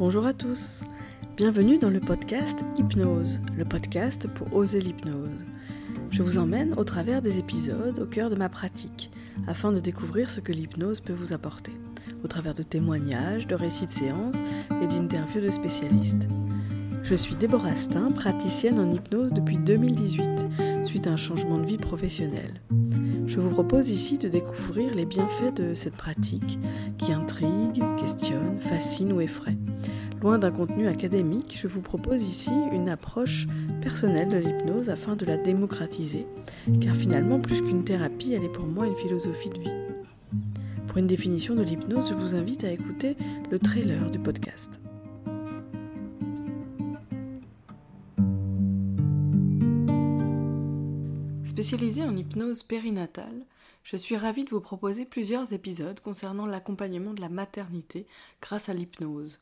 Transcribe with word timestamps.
Bonjour 0.00 0.26
à 0.26 0.32
tous, 0.32 0.80
bienvenue 1.36 1.76
dans 1.76 1.90
le 1.90 2.00
podcast 2.00 2.64
Hypnose, 2.78 3.42
le 3.54 3.66
podcast 3.66 4.26
pour 4.28 4.56
oser 4.56 4.80
l'hypnose. 4.80 5.44
Je 6.10 6.22
vous 6.22 6.38
emmène 6.38 6.72
au 6.78 6.84
travers 6.84 7.20
des 7.20 7.38
épisodes 7.38 7.98
au 7.98 8.06
cœur 8.06 8.30
de 8.30 8.34
ma 8.34 8.48
pratique, 8.48 9.10
afin 9.46 9.72
de 9.72 9.78
découvrir 9.78 10.30
ce 10.30 10.40
que 10.40 10.52
l'hypnose 10.52 11.00
peut 11.00 11.12
vous 11.12 11.34
apporter, 11.34 11.72
au 12.24 12.28
travers 12.28 12.54
de 12.54 12.62
témoignages, 12.62 13.46
de 13.46 13.54
récits 13.54 13.84
de 13.84 13.90
séances 13.90 14.38
et 14.82 14.86
d'interviews 14.86 15.42
de 15.42 15.50
spécialistes. 15.50 16.28
Je 17.02 17.14
suis 17.14 17.36
Déborah 17.36 17.76
Stein, 17.76 18.10
praticienne 18.10 18.80
en 18.80 18.90
hypnose 18.90 19.34
depuis 19.34 19.58
2018, 19.58 20.30
suite 20.82 21.08
à 21.08 21.10
un 21.10 21.18
changement 21.18 21.58
de 21.58 21.66
vie 21.66 21.76
professionnelle. 21.76 22.62
Je 23.30 23.38
vous 23.38 23.50
propose 23.50 23.90
ici 23.90 24.18
de 24.18 24.28
découvrir 24.28 24.92
les 24.92 25.04
bienfaits 25.04 25.54
de 25.54 25.76
cette 25.76 25.94
pratique 25.94 26.58
qui 26.98 27.12
intrigue, 27.12 27.80
questionne, 27.96 28.58
fascine 28.58 29.12
ou 29.12 29.20
effraie. 29.20 29.56
Loin 30.20 30.40
d'un 30.40 30.50
contenu 30.50 30.88
académique, 30.88 31.56
je 31.56 31.68
vous 31.68 31.80
propose 31.80 32.24
ici 32.24 32.50
une 32.72 32.88
approche 32.88 33.46
personnelle 33.82 34.30
de 34.30 34.36
l'hypnose 34.38 34.90
afin 34.90 35.14
de 35.14 35.24
la 35.24 35.36
démocratiser, 35.36 36.26
car 36.80 36.96
finalement, 36.96 37.38
plus 37.38 37.62
qu'une 37.62 37.84
thérapie, 37.84 38.32
elle 38.32 38.42
est 38.42 38.52
pour 38.52 38.66
moi 38.66 38.88
une 38.88 38.96
philosophie 38.96 39.50
de 39.50 39.60
vie. 39.60 39.70
Pour 40.88 40.98
une 40.98 41.06
définition 41.06 41.54
de 41.54 41.62
l'hypnose, 41.62 42.08
je 42.08 42.14
vous 42.14 42.34
invite 42.34 42.64
à 42.64 42.72
écouter 42.72 43.16
le 43.48 43.60
trailer 43.60 44.10
du 44.10 44.18
podcast. 44.18 44.80
Spécialisée 51.60 52.04
en 52.04 52.16
hypnose 52.16 52.62
périnatale, 52.62 53.44
je 53.84 53.98
suis 53.98 54.16
ravie 54.16 54.44
de 54.44 54.48
vous 54.48 54.62
proposer 54.62 55.04
plusieurs 55.04 55.52
épisodes 55.52 56.00
concernant 56.00 56.46
l'accompagnement 56.46 57.12
de 57.12 57.20
la 57.20 57.28
maternité 57.28 58.06
grâce 58.40 58.70
à 58.70 58.72
l'hypnose. 58.72 59.40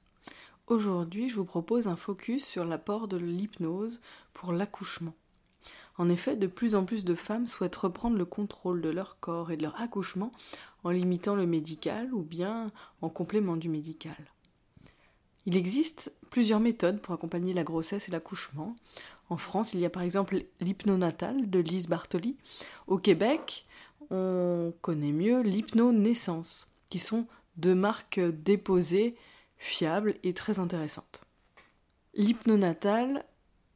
Aujourd'hui, 0.66 1.28
je 1.28 1.36
vous 1.36 1.44
propose 1.44 1.86
un 1.86 1.94
focus 1.94 2.44
sur 2.44 2.64
l'apport 2.64 3.06
de 3.06 3.19
l'hypnose 3.19 4.00
pour 4.34 4.52
l'accouchement. 4.52 5.14
En 5.97 6.08
effet, 6.08 6.34
de 6.34 6.48
plus 6.48 6.75
en 6.75 6.84
plus 6.84 7.05
de 7.05 7.14
femmes 7.14 7.47
souhaitent 7.47 7.77
reprendre 7.77 8.19
le 8.19 8.25
contrôle 8.25 8.82
de 8.82 8.88
leur 8.88 9.20
corps 9.20 9.53
et 9.53 9.56
de 9.56 9.62
leur 9.62 9.80
accouchement 9.80 10.32
en 10.82 10.91
limitant 10.91 11.36
le 11.36 11.47
médical 11.47 12.12
ou 12.12 12.22
bien 12.22 12.72
en 13.00 13.10
complément 13.10 13.56
du 13.56 13.69
médical. 13.69 14.16
Il 15.47 15.56
existe 15.56 16.12
plusieurs 16.30 16.60
méthodes 16.60 17.00
pour 17.00 17.14
accompagner 17.14 17.55
la 17.55 17.64
grossesse 17.64 18.08
et 18.08 18.12
l'accouchement. 18.12 18.77
En 19.31 19.37
France, 19.37 19.75
il 19.75 19.81
y 19.81 19.87
a 19.87 19.91
par 19.91 20.03
exemple 20.03 20.45
l'hypnonatal 20.61 21.51
de 21.51 21.59
Lise 21.59 21.89
Bartoli. 21.89 22.37
Au 22.87 22.98
Québec, 22.98 23.67
on 24.11 24.73
connaît 24.81 25.12
mieux 25.12 25.43
l'hypnonaissance, 25.43 26.71
qui 26.89 26.98
sont 26.98 27.27
deux 27.56 27.75
marques 27.75 28.21
déposées, 28.21 29.17
fiables 29.59 30.15
et 30.23 30.33
très 30.33 30.59
intéressantes. 30.59 31.25
L'hypnonatal 32.15 33.25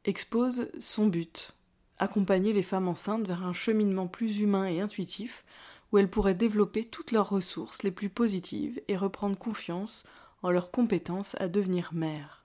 expose 0.05 0.69
son 0.79 1.07
but, 1.07 1.53
accompagner 1.99 2.53
les 2.53 2.63
femmes 2.63 2.87
enceintes 2.87 3.27
vers 3.27 3.45
un 3.45 3.53
cheminement 3.53 4.07
plus 4.07 4.39
humain 4.39 4.65
et 4.65 4.81
intuitif, 4.81 5.45
où 5.91 5.99
elles 5.99 6.09
pourraient 6.09 6.33
développer 6.33 6.83
toutes 6.83 7.11
leurs 7.11 7.29
ressources 7.29 7.83
les 7.83 7.91
plus 7.91 8.09
positives 8.09 8.81
et 8.87 8.97
reprendre 8.97 9.37
confiance 9.37 10.03
en 10.41 10.49
leur 10.49 10.71
compétence 10.71 11.35
à 11.39 11.47
devenir 11.47 11.93
mère. 11.93 12.42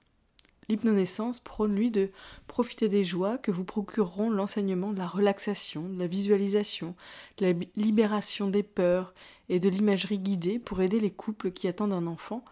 L'hypnonaissance 0.68 1.40
prône, 1.40 1.74
lui, 1.74 1.90
de 1.90 2.10
profiter 2.46 2.88
des 2.88 3.02
joies 3.02 3.38
que 3.38 3.50
vous 3.50 3.64
procureront 3.64 4.28
l'enseignement 4.28 4.92
de 4.92 4.98
la 4.98 5.06
relaxation, 5.06 5.88
de 5.88 5.98
la 5.98 6.06
visualisation, 6.06 6.94
de 7.38 7.46
la 7.46 7.52
libération 7.76 8.48
des 8.48 8.62
peurs 8.62 9.14
et 9.48 9.60
de 9.60 9.68
l'imagerie 9.68 10.18
guidée 10.18 10.58
pour 10.58 10.82
aider 10.82 11.00
les 11.00 11.10
couples 11.10 11.52
qui 11.52 11.68
attendent 11.68 11.94
un 11.94 12.06
enfant 12.06 12.44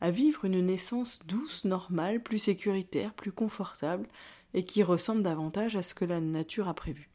à 0.00 0.10
vivre 0.10 0.44
une 0.44 0.64
naissance 0.64 1.20
douce, 1.26 1.64
normale, 1.64 2.22
plus 2.22 2.38
sécuritaire, 2.38 3.12
plus 3.12 3.32
confortable 3.32 4.08
et 4.54 4.64
qui 4.64 4.82
ressemble 4.82 5.22
davantage 5.22 5.76
à 5.76 5.82
ce 5.82 5.94
que 5.94 6.04
la 6.04 6.20
nature 6.20 6.68
a 6.68 6.74
prévu. 6.74 7.10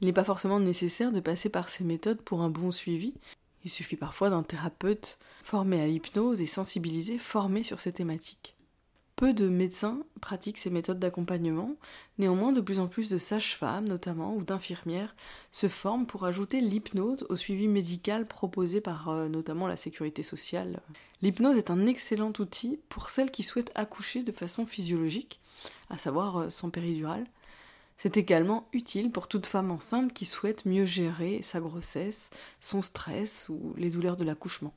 Il 0.00 0.06
n'est 0.06 0.12
pas 0.12 0.24
forcément 0.24 0.60
nécessaire 0.60 1.10
de 1.10 1.20
passer 1.20 1.48
par 1.48 1.70
ces 1.70 1.82
méthodes 1.84 2.20
pour 2.20 2.42
un 2.42 2.50
bon 2.50 2.70
suivi. 2.70 3.14
Il 3.64 3.70
suffit 3.70 3.96
parfois 3.96 4.30
d'un 4.30 4.42
thérapeute 4.42 5.18
formé 5.42 5.80
à 5.80 5.86
l'hypnose 5.86 6.40
et 6.40 6.46
sensibilisé, 6.46 7.18
formé 7.18 7.62
sur 7.62 7.80
ces 7.80 7.92
thématiques. 7.92 8.54
Peu 9.16 9.34
de 9.34 9.48
médecins 9.48 10.02
pratiquent 10.20 10.58
ces 10.58 10.70
méthodes 10.70 10.98
d'accompagnement, 10.98 11.76
néanmoins 12.18 12.50
de 12.52 12.60
plus 12.60 12.80
en 12.80 12.88
plus 12.88 13.10
de 13.10 13.18
sages-femmes 13.18 13.86
notamment 13.86 14.34
ou 14.34 14.42
d'infirmières 14.42 15.14
se 15.50 15.68
forment 15.68 16.06
pour 16.06 16.24
ajouter 16.24 16.60
l'hypnose 16.60 17.24
au 17.28 17.36
suivi 17.36 17.68
médical 17.68 18.26
proposé 18.26 18.80
par 18.80 19.10
euh, 19.10 19.28
notamment 19.28 19.66
la 19.66 19.76
sécurité 19.76 20.22
sociale. 20.22 20.80
L'hypnose 21.20 21.56
est 21.56 21.70
un 21.70 21.86
excellent 21.86 22.32
outil 22.38 22.80
pour 22.88 23.10
celles 23.10 23.30
qui 23.30 23.42
souhaitent 23.42 23.70
accoucher 23.74 24.22
de 24.22 24.32
façon 24.32 24.66
physiologique, 24.66 25.40
à 25.90 25.98
savoir 25.98 26.38
euh, 26.38 26.50
sans 26.50 26.70
péridurale. 26.70 27.26
C'est 27.98 28.16
également 28.16 28.66
utile 28.72 29.12
pour 29.12 29.28
toute 29.28 29.46
femme 29.46 29.70
enceinte 29.70 30.12
qui 30.12 30.26
souhaite 30.26 30.64
mieux 30.64 30.86
gérer 30.86 31.40
sa 31.42 31.60
grossesse, 31.60 32.30
son 32.60 32.82
stress 32.82 33.48
ou 33.48 33.74
les 33.76 33.90
douleurs 33.90 34.16
de 34.16 34.24
l'accouchement. 34.24 34.74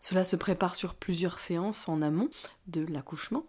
Cela 0.00 0.24
se 0.24 0.36
prépare 0.36 0.74
sur 0.74 0.94
plusieurs 0.94 1.38
séances 1.38 1.88
en 1.88 2.02
amont 2.02 2.28
de 2.66 2.84
l'accouchement. 2.86 3.44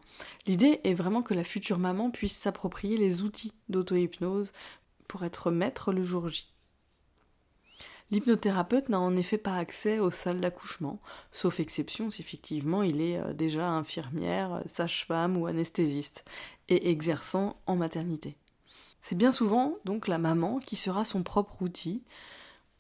L'idée 0.48 0.82
est 0.84 0.94
vraiment 0.94 1.22
que 1.22 1.34
la 1.34 1.44
future 1.44 1.80
maman 1.80 2.12
puisse 2.12 2.38
s'approprier 2.38 2.98
les 2.98 3.22
outils 3.22 3.54
d'auto-hypnose 3.70 4.54
pour 5.08 5.24
être 5.24 5.52
maître 5.52 5.92
le 5.92 6.04
jour 6.04 6.30
J. 6.30 6.56
L'hypnothérapeute 8.12 8.90
n'a 8.90 9.00
en 9.00 9.16
effet 9.16 9.40
pas 9.40 9.58
accès 9.58 10.00
aux 10.00 10.12
salles 10.12 10.40
d'accouchement, 10.40 11.00
sauf 11.32 11.60
exception 11.60 12.12
si 12.12 12.22
effectivement 12.22 12.84
il 12.84 13.02
est 13.02 13.18
euh, 13.18 13.34
déjà 13.34 13.68
infirmière, 13.70 14.62
sage-femme 14.68 15.38
ou 15.38 15.48
anesthésiste, 15.48 16.24
et 16.70 16.92
exerçant 16.92 17.60
en 17.66 17.76
maternité. 17.76 18.38
C'est 19.02 19.18
bien 19.18 19.32
souvent 19.32 19.76
donc 19.86 20.08
la 20.08 20.20
maman 20.20 20.60
qui 20.60 20.76
sera 20.76 21.04
son 21.04 21.24
propre 21.24 21.64
outil, 21.64 22.04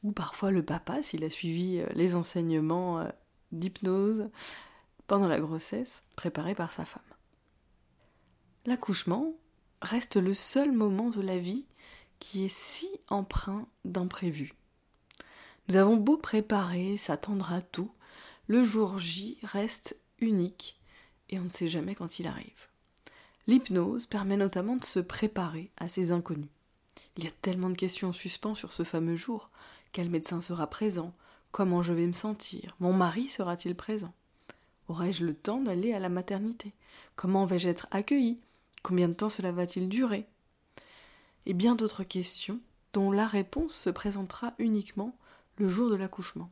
ou 0.03 0.11
parfois 0.11 0.51
le 0.51 0.63
papa 0.63 1.01
s'il 1.01 1.23
a 1.23 1.29
suivi 1.31 1.79
euh, 1.79 1.87
les 1.95 2.13
enseignements 2.13 2.99
euh, 2.99 3.09
d'hypnose 3.51 4.29
pendant 5.07 5.27
la 5.27 5.39
grossesse 5.39 6.03
préparée 6.15 6.55
par 6.55 6.71
sa 6.71 6.85
femme. 6.85 7.01
L'accouchement 8.65 9.33
reste 9.81 10.15
le 10.15 10.33
seul 10.33 10.71
moment 10.71 11.09
de 11.09 11.21
la 11.21 11.37
vie 11.37 11.65
qui 12.19 12.45
est 12.45 12.55
si 12.55 12.89
empreint 13.09 13.67
d'imprévu. 13.83 14.53
Nous 15.67 15.75
avons 15.75 15.97
beau 15.97 16.17
préparer, 16.17 16.97
s'attendre 16.97 17.51
à 17.51 17.61
tout, 17.61 17.91
le 18.47 18.63
jour 18.63 18.99
J 18.99 19.37
reste 19.43 19.97
unique 20.19 20.79
et 21.29 21.39
on 21.39 21.43
ne 21.43 21.49
sait 21.49 21.67
jamais 21.67 21.95
quand 21.95 22.19
il 22.19 22.27
arrive. 22.27 22.67
L'hypnose 23.47 24.07
permet 24.07 24.37
notamment 24.37 24.75
de 24.75 24.85
se 24.85 24.99
préparer 24.99 25.71
à 25.77 25.87
ces 25.87 26.11
inconnus. 26.11 26.49
Il 27.17 27.23
y 27.23 27.27
a 27.27 27.31
tellement 27.41 27.69
de 27.69 27.77
questions 27.77 28.09
en 28.09 28.13
suspens 28.13 28.55
sur 28.55 28.73
ce 28.73 28.83
fameux 28.83 29.15
jour. 29.15 29.49
Quel 29.91 30.09
médecin 30.09 30.41
sera 30.41 30.67
présent? 30.67 31.13
Comment 31.55 31.81
je 31.81 31.93
vais 31.93 32.05
me 32.05 32.11
sentir? 32.11 32.75
Mon 32.81 32.91
mari 32.91 33.29
sera-t-il 33.29 33.75
présent? 33.75 34.11
Aurai-je 34.89 35.23
le 35.23 35.33
temps 35.33 35.61
d'aller 35.61 35.93
à 35.93 35.99
la 35.99 36.09
maternité? 36.09 36.73
Comment 37.15 37.45
vais-je 37.45 37.69
être 37.69 37.87
accueillie? 37.91 38.41
Combien 38.83 39.07
de 39.07 39.13
temps 39.13 39.29
cela 39.29 39.53
va-t-il 39.53 39.87
durer? 39.87 40.27
Et 41.45 41.53
bien 41.53 41.75
d'autres 41.75 42.03
questions 42.03 42.59
dont 42.91 43.09
la 43.09 43.25
réponse 43.25 43.73
se 43.73 43.89
présentera 43.89 44.53
uniquement 44.59 45.15
le 45.55 45.69
jour 45.69 45.89
de 45.89 45.95
l'accouchement. 45.95 46.51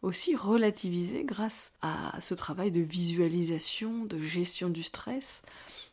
Aussi 0.00 0.36
relativiser 0.36 1.24
grâce 1.24 1.72
à 1.82 2.20
ce 2.20 2.34
travail 2.34 2.70
de 2.70 2.82
visualisation, 2.82 4.04
de 4.04 4.20
gestion 4.20 4.68
du 4.70 4.84
stress, 4.84 5.42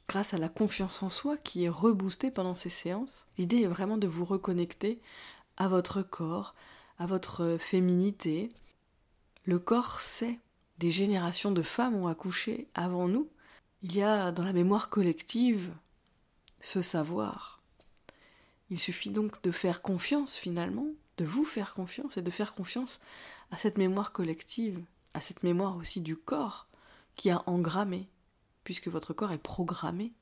grâce 0.08 0.36
à 0.36 0.38
la 0.38 0.48
confiance 0.48 1.02
en 1.02 1.10
soi 1.10 1.38
qui 1.38 1.64
est 1.64 1.70
reboostée 1.70 2.30
pendant 2.30 2.54
ces 2.54 2.70
séances. 2.70 3.26
L'idée 3.40 3.62
est 3.62 3.68
vraiment 3.68 3.98
de 3.98 4.06
vous 4.06 4.26
reconnecter 4.26 5.02
à 5.58 5.68
votre 5.68 6.04
corps, 6.04 6.54
votre 7.06 7.58
féminité. 7.60 8.50
Le 9.46 9.60
corps 9.60 10.02
sait. 10.02 10.40
Des 10.80 10.92
générations 10.92 11.52
de 11.52 11.62
femmes 11.62 11.96
ont 11.96 12.08
accouché 12.08 12.68
avant 12.74 13.08
nous. 13.08 13.30
Il 13.82 13.96
y 13.96 14.02
a 14.02 14.32
dans 14.32 14.44
la 14.44 14.54
mémoire 14.54 14.90
collective 14.90 15.72
ce 16.60 16.82
savoir. 16.82 17.62
Il 18.70 18.80
suffit 18.80 19.12
donc 19.12 19.42
de 19.44 19.52
faire 19.52 19.82
confiance 19.82 20.36
finalement, 20.36 20.88
de 21.18 21.26
vous 21.26 21.46
faire 21.46 21.74
confiance 21.74 22.18
et 22.18 22.22
de 22.22 22.32
faire 22.32 22.56
confiance 22.56 23.00
à 23.52 23.58
cette 23.58 23.78
mémoire 23.78 24.12
collective, 24.12 24.82
à 25.14 25.22
cette 25.22 25.44
mémoire 25.44 25.76
aussi 25.78 26.02
du 26.02 26.16
corps 26.16 26.68
qui 27.16 27.30
a 27.30 27.44
engrammé, 27.46 28.08
puisque 28.64 28.88
votre 28.88 29.14
corps 29.14 29.32
est 29.32 29.38
programmé 29.38 30.14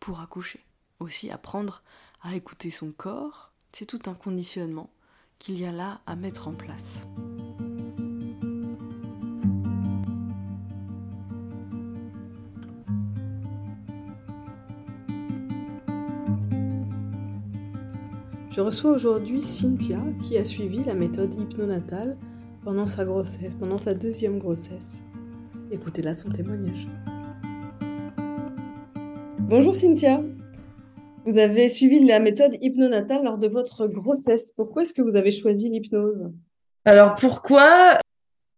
pour 0.00 0.20
accoucher. 0.20 0.64
Aussi 1.00 1.30
apprendre 1.30 1.82
à 2.22 2.34
écouter 2.34 2.70
son 2.70 2.92
corps, 2.92 3.52
c'est 3.72 3.86
tout 3.86 4.02
un 4.06 4.14
conditionnement 4.14 4.90
qu'il 5.38 5.58
y 5.58 5.64
a 5.64 5.72
là 5.72 6.00
à 6.06 6.16
mettre 6.16 6.48
en 6.48 6.52
place. 6.52 7.06
Je 18.54 18.60
reçois 18.60 18.92
aujourd'hui 18.92 19.40
Cynthia 19.40 19.98
qui 20.22 20.38
a 20.38 20.44
suivi 20.44 20.84
la 20.84 20.94
méthode 20.94 21.34
hypnonatale 21.40 22.16
pendant 22.62 22.86
sa 22.86 23.04
grossesse, 23.04 23.56
pendant 23.56 23.78
sa 23.78 23.94
deuxième 23.94 24.38
grossesse. 24.38 25.02
Écoutez 25.72 26.02
là 26.02 26.14
son 26.14 26.30
témoignage. 26.30 26.86
Bonjour 29.40 29.74
Cynthia. 29.74 30.20
Vous 31.24 31.38
avez 31.38 31.68
suivi 31.68 32.04
la 32.04 32.20
méthode 32.20 32.56
hypnonatale 32.60 33.24
lors 33.24 33.38
de 33.38 33.48
votre 33.48 33.86
grossesse. 33.86 34.52
Pourquoi 34.56 34.82
est-ce 34.82 34.92
que 34.92 35.02
vous 35.02 35.16
avez 35.16 35.30
choisi 35.30 35.70
l'hypnose? 35.70 36.30
Alors 36.84 37.14
pourquoi? 37.14 37.98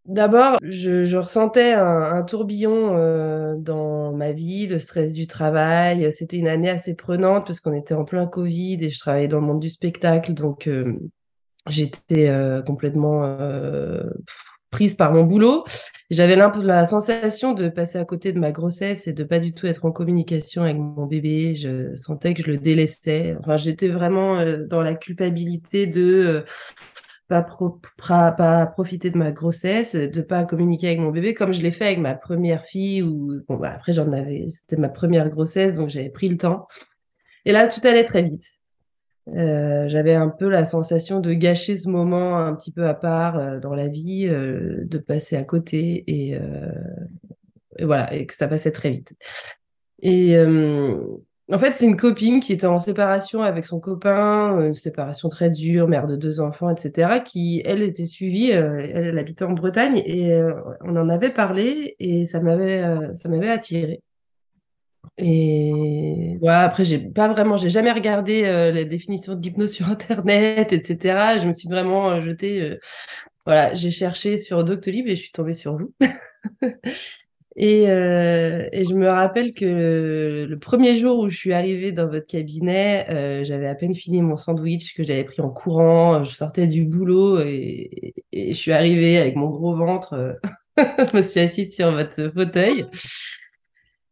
D'abord, 0.05 0.59
je, 0.63 1.17
ressentais 1.17 1.73
un, 1.73 2.23
tourbillon 2.23 2.97
euh, 2.97 3.57
dans 3.57 4.13
ma 4.13 4.33
vie, 4.33 4.67
le 4.67 4.79
stress 4.79 5.13
du 5.13 5.27
travail. 5.27 6.13
C'était 6.13 6.37
une 6.37 6.47
année 6.47 6.71
assez 6.71 6.95
prenante 6.95 7.47
parce 7.47 7.61
qu'on 7.61 7.73
était 7.73 7.95
en 7.95 8.05
plein 8.05 8.27
Covid 8.27 8.79
et 8.81 8.91
je 8.91 8.99
travaillais 9.01 9.29
dans 9.29 9.41
le 9.41 9.47
monde 9.47 9.61
du 9.61 9.69
spectacle. 9.69 10.33
Donc, 10.33 10.69
euh, 10.69 10.95
j'étais 11.69 12.29
euh, 12.29 12.63
complètement 12.63 13.23
prise 14.71 14.95
par 14.95 15.13
mon 15.13 15.25
boulot. 15.25 15.65
J'avais 16.11 16.37
la 16.37 16.87
sensation 16.87 17.53
de 17.53 17.69
passer 17.69 17.99
à 17.99 18.05
côté 18.05 18.33
de 18.33 18.39
ma 18.39 18.53
grossesse 18.53 19.09
et 19.09 19.13
de 19.13 19.25
pas 19.25 19.41
du 19.41 19.53
tout 19.53 19.67
être 19.67 19.85
en 19.85 19.93
communication 19.93 20.63
avec 20.63 20.77
mon 20.77 21.07
bébé. 21.07 21.57
Je 21.57 21.97
sentais 21.97 22.35
que 22.35 22.43
je 22.43 22.49
le 22.49 22.59
délaissais. 22.59 23.37
Enfin, 23.41 23.57
j'étais 23.57 23.89
vraiment 23.89 24.39
dans 24.69 24.83
la 24.83 24.95
culpabilité 24.95 25.87
de 25.87 26.45
pas, 27.29 27.43
pas 28.33 28.67
profiter 28.67 29.11
de 29.11 29.19
ma 29.19 29.33
grossesse, 29.33 29.95
de 29.95 30.21
pas 30.21 30.45
communiquer 30.45 30.89
avec 30.89 31.01
mon 31.01 31.11
bébé 31.11 31.35
comme 31.35 31.53
je 31.53 31.63
l'ai 31.63 31.73
fait 31.73 31.87
avec 31.87 31.99
ma 31.99 32.15
première 32.15 32.65
fille 32.65 33.03
ou 33.03 33.43
bon 33.49 33.57
bah, 33.57 33.73
après 33.75 33.93
j'en 33.93 34.13
avais 34.13 34.47
c'était 34.49 34.77
ma 34.77 34.89
première 34.89 35.29
grossesse 35.29 35.75
donc 35.75 35.89
j'avais 35.89 36.11
pris 36.11 36.29
le 36.29 36.37
temps. 36.37 36.69
Et 37.45 37.53
là 37.53 37.69
tout 37.69 37.81
allait 37.85 38.05
très 38.05 38.23
vite. 38.23 38.45
Euh, 39.35 39.89
j'avais 39.89 40.15
un 40.15 40.29
peu 40.29 40.49
la 40.49 40.65
sensation 40.65 41.21
de 41.21 41.33
gâcher 41.33 41.77
ce 41.77 41.89
moment 41.89 42.39
un 42.39 42.55
petit 42.55 42.71
peu 42.71 42.87
à 42.87 42.95
part 42.95 43.39
euh, 43.39 43.59
dans 43.59 43.75
la 43.75 43.89
vie, 43.89 44.27
euh, 44.29 44.85
de 44.85 44.99
passer 44.99 45.37
à 45.37 45.43
côté 45.43 46.05
et, 46.07 46.39
et, 47.79 47.85
voilà, 47.85 48.13
et 48.15 48.27
que 48.27 48.35
ça 48.35 48.49
passait 48.49 48.73
très 48.73 48.91
vite. 48.91 49.15
Et 50.03 50.37
en 51.53 51.59
fait, 51.59 51.75
c'est 51.75 51.85
une 51.87 51.97
copine 51.97 52.41
qui 52.41 52.53
était 52.53 52.67
en 52.67 52.81
séparation 52.81 53.43
avec 53.43 53.67
son 53.67 53.79
copain, 53.79 54.61
une 54.67 54.75
séparation 54.75 55.29
très 55.29 55.49
dure, 55.49 55.87
mère 55.87 56.09
de 56.09 56.17
deux 56.17 56.41
enfants, 56.41 56.71
etc., 56.71 57.21
qui, 57.25 57.63
elle, 57.65 57.83
était 57.83 58.05
suivie, 58.05 58.51
euh, 58.53 58.79
elle, 58.81 59.17
habitait 59.17 59.45
en 59.45 59.53
Bretagne, 59.53 60.03
et 60.05 60.33
euh, 60.33 60.55
on 60.81 60.97
en 60.97 61.09
avait 61.09 61.33
parlé, 61.33 61.95
et 62.01 62.27
ça 62.27 62.41
m'avait 62.41 62.83
euh, 62.83 63.15
ça 63.15 63.29
m'avait 63.29 63.49
attiré. 63.49 64.03
Et 65.19 66.37
voilà, 66.41 66.63
après, 66.63 66.85
j'ai 66.85 66.99
pas 66.99 67.29
vraiment, 67.29 67.57
j'ai 67.57 67.71
jamais 67.71 67.93
regardé 67.93 68.43
la 68.43 68.85
définition 68.85 69.35
de 69.35 69.43
l'hypnose 69.43 69.73
sur 69.75 69.89
Internet, 69.89 70.73
etc. 70.73 71.39
Je 71.41 71.47
me 71.47 71.53
suis 71.53 71.69
vraiment 71.69 72.21
jetée, 72.21 72.79
voilà, 73.47 73.75
j'ai 73.75 73.91
cherché 73.93 74.39
sur 74.39 74.65
Doctolib 74.65 75.07
et 75.07 75.17
je 75.17 75.23
suis 75.23 75.33
tombée 75.33 75.55
sur 75.55 75.79
vous. 75.79 75.95
Et, 77.59 77.89
euh, 77.89 78.69
et, 78.71 78.85
je 78.85 78.95
me 78.95 79.09
rappelle 79.09 79.55
que 79.55 80.47
le 80.47 80.59
premier 80.59 80.95
jour 80.95 81.21
où 81.21 81.31
je 81.31 81.37
suis 81.39 81.55
arrivée 81.55 81.91
dans 81.91 82.07
votre 82.07 82.27
cabinet, 82.27 83.07
euh, 83.09 83.45
j'avais 83.45 83.67
à 83.67 83.75
peine 83.75 83.95
fini 83.95 84.21
mon 84.21 84.37
sandwich 84.37 84.95
que 84.95 85.03
j'avais 85.05 85.25
pris 85.25 85.41
en 85.41 85.49
courant. 85.49 86.23
Je 86.23 86.35
sortais 86.35 86.67
du 86.67 86.85
boulot 86.85 87.41
et, 87.41 88.15
et 88.33 88.53
je 88.53 88.59
suis 88.59 88.73
arrivée 88.73 89.17
avec 89.17 89.37
mon 89.37 89.49
gros 89.49 89.75
ventre. 89.75 90.39
je 90.77 91.17
me 91.17 91.23
suis 91.23 91.41
assise 91.41 91.75
sur 91.75 91.93
votre 91.93 92.31
fauteuil. 92.35 92.85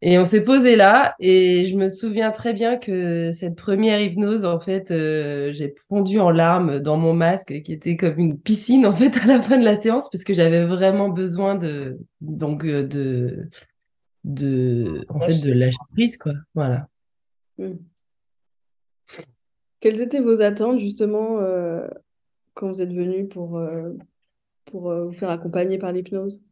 Et 0.06 0.18
on 0.18 0.26
s'est 0.26 0.44
posé 0.44 0.76
là, 0.76 1.14
et 1.18 1.64
je 1.64 1.78
me 1.78 1.88
souviens 1.88 2.30
très 2.30 2.52
bien 2.52 2.76
que 2.76 3.32
cette 3.32 3.56
première 3.56 4.02
hypnose, 4.02 4.44
en 4.44 4.60
fait, 4.60 4.90
euh, 4.90 5.50
j'ai 5.54 5.74
fondu 5.88 6.20
en 6.20 6.28
larmes 6.30 6.78
dans 6.78 6.98
mon 6.98 7.14
masque, 7.14 7.62
qui 7.62 7.72
était 7.72 7.96
comme 7.96 8.18
une 8.18 8.38
piscine, 8.38 8.84
en 8.84 8.92
fait, 8.92 9.16
à 9.22 9.26
la 9.26 9.40
fin 9.40 9.56
de 9.56 9.64
la 9.64 9.80
séance, 9.80 10.10
parce 10.10 10.22
que 10.22 10.34
j'avais 10.34 10.66
vraiment 10.66 11.08
besoin 11.08 11.54
de, 11.54 11.96
donc, 12.20 12.66
euh, 12.66 12.86
de, 12.86 13.48
de, 14.24 15.06
en 15.08 15.20
fait, 15.20 15.38
de 15.38 15.50
lâcher 15.50 15.78
prise, 15.92 16.18
quoi. 16.18 16.34
Voilà. 16.54 16.86
Hmm. 17.56 17.76
Quelles 19.80 20.02
étaient 20.02 20.20
vos 20.20 20.42
attentes, 20.42 20.80
justement, 20.80 21.38
euh, 21.38 21.88
quand 22.52 22.68
vous 22.68 22.82
êtes 22.82 22.92
venu 22.92 23.26
pour, 23.26 23.58
pour 24.66 24.94
vous 24.94 25.12
faire 25.12 25.30
accompagner 25.30 25.78
par 25.78 25.92
l'hypnose? 25.92 26.42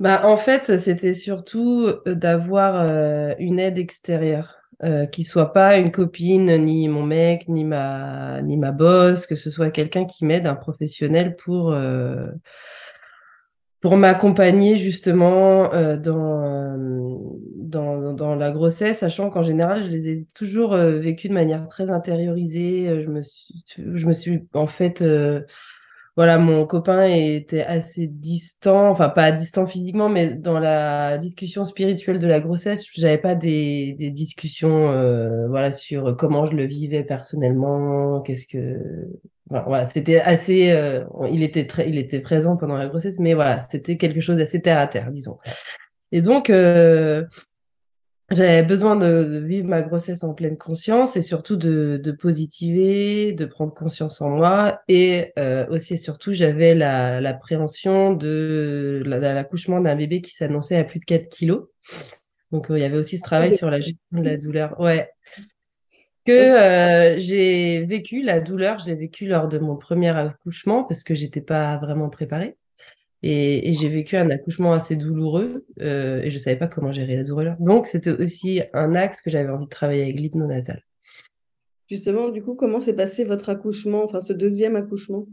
Bah, 0.00 0.26
en 0.26 0.36
fait, 0.36 0.76
c'était 0.78 1.12
surtout 1.12 1.88
euh, 2.06 2.14
d'avoir 2.14 2.80
euh, 2.80 3.34
une 3.38 3.58
aide 3.58 3.78
extérieure, 3.78 4.58
euh, 4.84 5.06
qui 5.06 5.24
soit 5.24 5.52
pas 5.52 5.78
une 5.78 5.90
copine, 5.90 6.56
ni 6.64 6.88
mon 6.88 7.02
mec, 7.02 7.48
ni 7.48 7.64
ma, 7.64 8.40
ni 8.42 8.56
ma 8.56 8.70
boss, 8.70 9.26
que 9.26 9.34
ce 9.34 9.50
soit 9.50 9.70
quelqu'un 9.70 10.04
qui 10.04 10.24
m'aide, 10.24 10.46
un 10.46 10.54
professionnel 10.54 11.34
pour, 11.34 11.72
euh, 11.72 12.28
pour 13.80 13.96
m'accompagner 13.96 14.76
justement 14.76 15.68
dans, 15.96 16.76
dans, 17.56 18.12
dans, 18.12 18.34
la 18.36 18.50
grossesse, 18.52 18.98
sachant 18.98 19.30
qu'en 19.30 19.42
général, 19.42 19.84
je 19.84 19.88
les 19.88 20.08
ai 20.10 20.26
toujours 20.34 20.76
vécues 20.76 21.28
de 21.28 21.34
manière 21.34 21.66
très 21.68 21.90
intériorisée. 21.90 23.02
Je 23.04 23.08
me 23.08 23.22
suis, 23.22 23.64
je 23.76 24.06
me 24.06 24.12
suis 24.12 24.48
en 24.52 24.66
fait 24.66 25.02
voilà, 26.18 26.36
mon 26.36 26.66
copain 26.66 27.04
était 27.04 27.62
assez 27.62 28.08
distant, 28.08 28.90
enfin 28.90 29.08
pas 29.08 29.30
distant 29.30 29.68
physiquement, 29.68 30.08
mais 30.08 30.34
dans 30.34 30.58
la 30.58 31.16
discussion 31.16 31.64
spirituelle 31.64 32.18
de 32.18 32.26
la 32.26 32.40
grossesse, 32.40 32.84
j'avais 32.92 33.18
pas 33.18 33.36
des, 33.36 33.94
des 33.96 34.10
discussions 34.10 34.90
euh, 34.90 35.46
voilà 35.46 35.70
sur 35.70 36.16
comment 36.16 36.44
je 36.46 36.56
le 36.56 36.64
vivais 36.64 37.04
personnellement, 37.04 38.20
qu'est-ce 38.22 38.48
que 38.48 38.80
voilà, 39.48 39.86
c'était 39.86 40.18
assez 40.18 40.72
euh, 40.72 41.04
il 41.30 41.44
était 41.44 41.68
très 41.68 41.88
il 41.88 41.96
était 41.98 42.18
présent 42.18 42.56
pendant 42.56 42.76
la 42.76 42.88
grossesse, 42.88 43.20
mais 43.20 43.34
voilà, 43.34 43.60
c'était 43.60 43.96
quelque 43.96 44.20
chose 44.20 44.38
d'assez 44.38 44.60
terre 44.60 44.78
à 44.78 44.88
terre, 44.88 45.12
disons. 45.12 45.38
Et 46.10 46.20
donc 46.20 46.50
euh, 46.50 47.26
j'avais 48.30 48.62
besoin 48.62 48.96
de, 48.96 49.42
vivre 49.44 49.68
ma 49.68 49.80
grossesse 49.80 50.22
en 50.22 50.34
pleine 50.34 50.58
conscience 50.58 51.16
et 51.16 51.22
surtout 51.22 51.56
de, 51.56 51.98
de 52.02 52.12
positiver, 52.12 53.32
de 53.32 53.46
prendre 53.46 53.72
conscience 53.72 54.20
en 54.20 54.28
moi. 54.28 54.80
Et 54.86 55.32
euh, 55.38 55.66
aussi 55.68 55.94
et 55.94 55.96
surtout, 55.96 56.34
j'avais 56.34 56.74
l'appréhension 56.74 58.12
de, 58.12 59.02
l'accouchement 59.06 59.80
d'un 59.80 59.96
bébé 59.96 60.20
qui 60.20 60.34
s'annonçait 60.34 60.76
à 60.76 60.84
plus 60.84 61.00
de 61.00 61.06
4 61.06 61.28
kilos. 61.28 61.68
Donc, 62.52 62.70
euh, 62.70 62.78
il 62.78 62.82
y 62.82 62.84
avait 62.84 62.98
aussi 62.98 63.16
ce 63.16 63.22
travail 63.22 63.56
sur 63.56 63.70
la 63.70 63.80
gestion 63.80 63.96
de 64.12 64.22
la 64.22 64.36
douleur. 64.36 64.78
Ouais. 64.78 65.10
Que 66.26 66.32
euh, 66.32 67.18
j'ai 67.18 67.86
vécu, 67.86 68.22
la 68.22 68.40
douleur, 68.40 68.78
je 68.78 68.88
l'ai 68.88 68.94
vécu 68.94 69.26
lors 69.26 69.48
de 69.48 69.58
mon 69.58 69.76
premier 69.76 70.14
accouchement 70.14 70.84
parce 70.84 71.02
que 71.02 71.14
j'étais 71.14 71.40
pas 71.40 71.78
vraiment 71.78 72.10
préparée. 72.10 72.58
Et, 73.22 73.72
j'ai 73.74 73.88
vécu 73.88 74.16
un 74.16 74.30
accouchement 74.30 74.72
assez 74.72 74.96
douloureux 74.96 75.66
euh, 75.80 76.22
et 76.22 76.30
je 76.30 76.36
ne 76.36 76.40
savais 76.40 76.56
pas 76.56 76.68
comment 76.68 76.92
gérer 76.92 77.16
la 77.16 77.24
douleur. 77.24 77.56
Donc, 77.58 77.86
c'était 77.86 78.10
aussi 78.10 78.62
un 78.72 78.94
axe 78.94 79.22
que 79.22 79.30
j'avais 79.30 79.50
envie 79.50 79.64
de 79.64 79.70
travailler 79.70 80.02
avec 80.02 80.20
l'hypnonatal. 80.20 80.82
Justement, 81.88 82.28
du 82.28 82.42
coup, 82.42 82.54
comment 82.54 82.80
s'est 82.80 82.94
passé 82.94 83.24
votre 83.24 83.48
accouchement, 83.48 84.04
enfin 84.04 84.20
ce 84.20 84.32
deuxième 84.32 84.76
accouchement? 84.76 85.26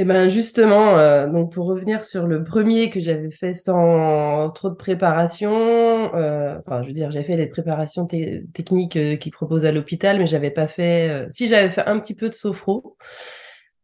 Eh 0.00 0.04
bien, 0.04 0.28
justement, 0.28 0.96
euh, 0.98 1.26
donc 1.26 1.52
pour 1.52 1.66
revenir 1.66 2.04
sur 2.04 2.26
le 2.26 2.44
premier 2.44 2.88
que 2.88 3.00
j'avais 3.00 3.32
fait 3.32 3.52
sans 3.52 4.48
trop 4.50 4.70
de 4.70 4.76
préparation, 4.76 6.14
euh, 6.14 6.56
enfin, 6.60 6.82
je 6.82 6.88
veux 6.88 6.92
dire, 6.92 7.10
j'ai 7.10 7.24
fait 7.24 7.36
les 7.36 7.48
préparations 7.48 8.06
techniques 8.06 9.18
qu'ils 9.18 9.32
proposent 9.32 9.64
à 9.64 9.72
l'hôpital, 9.72 10.18
mais 10.18 10.26
j'avais 10.26 10.52
pas 10.52 10.68
fait. 10.68 11.26
si 11.30 11.48
j'avais 11.48 11.68
fait 11.68 11.84
un 11.84 11.98
petit 11.98 12.14
peu 12.14 12.28
de 12.28 12.34
sophro, 12.34 12.96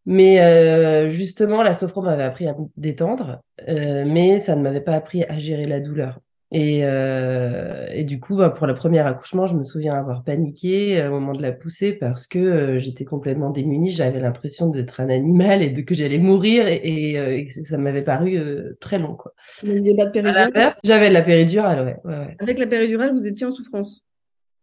mais 0.07 0.41
euh, 0.41 1.11
justement, 1.11 1.63
la 1.63 1.75
sophro 1.75 2.03
m'avait 2.03 2.23
appris 2.23 2.47
à 2.47 2.53
me 2.53 2.67
détendre, 2.77 3.41
euh, 3.69 4.05
mais 4.07 4.39
ça 4.39 4.55
ne 4.55 4.63
m'avait 4.63 4.81
pas 4.81 4.95
appris 4.95 5.25
à 5.25 5.39
gérer 5.39 5.67
la 5.67 5.81
douleur. 5.81 6.21
Et, 6.53 6.81
euh, 6.85 7.89
et 7.91 8.05
du 8.05 8.21
coup, 8.21 8.37
bah, 8.37 8.51
pour 8.51 8.67
le 8.67 8.75
premier 8.75 9.01
accouchement, 9.01 9.47
je 9.47 9.57
me 9.57 9.65
souviens 9.65 9.95
avoir 9.95 10.23
paniqué 10.23 11.05
au 11.05 11.11
moment 11.11 11.33
de 11.33 11.43
la 11.43 11.51
poussée 11.51 11.95
parce 11.95 12.29
que 12.29 12.79
j'étais 12.79 13.05
complètement 13.05 13.51
démunie. 13.51 13.91
J'avais 13.91 14.21
l'impression 14.21 14.69
d'être 14.69 15.01
un 15.01 15.09
animal 15.09 15.63
et 15.63 15.71
de 15.71 15.81
que 15.81 15.97
j'allais 15.97 16.19
mourir 16.19 16.69
et, 16.69 17.49
ça 17.65 17.77
m'avait 17.77 18.03
paru 18.03 18.39
très 18.79 19.01
long. 19.01 19.17
Quoi. 19.17 19.33
Vous 19.65 19.73
de 19.73 20.11
péridurale? 20.13 20.75
J'avais 20.85 21.09
de 21.09 21.15
la 21.15 21.23
péridurale, 21.23 21.85
ouais, 21.85 21.97
ouais. 22.05 22.37
Avec 22.39 22.61
la 22.61 22.67
péridurale, 22.67 23.13
vous 23.13 23.27
étiez 23.27 23.47
en 23.47 23.51
souffrance? 23.51 24.05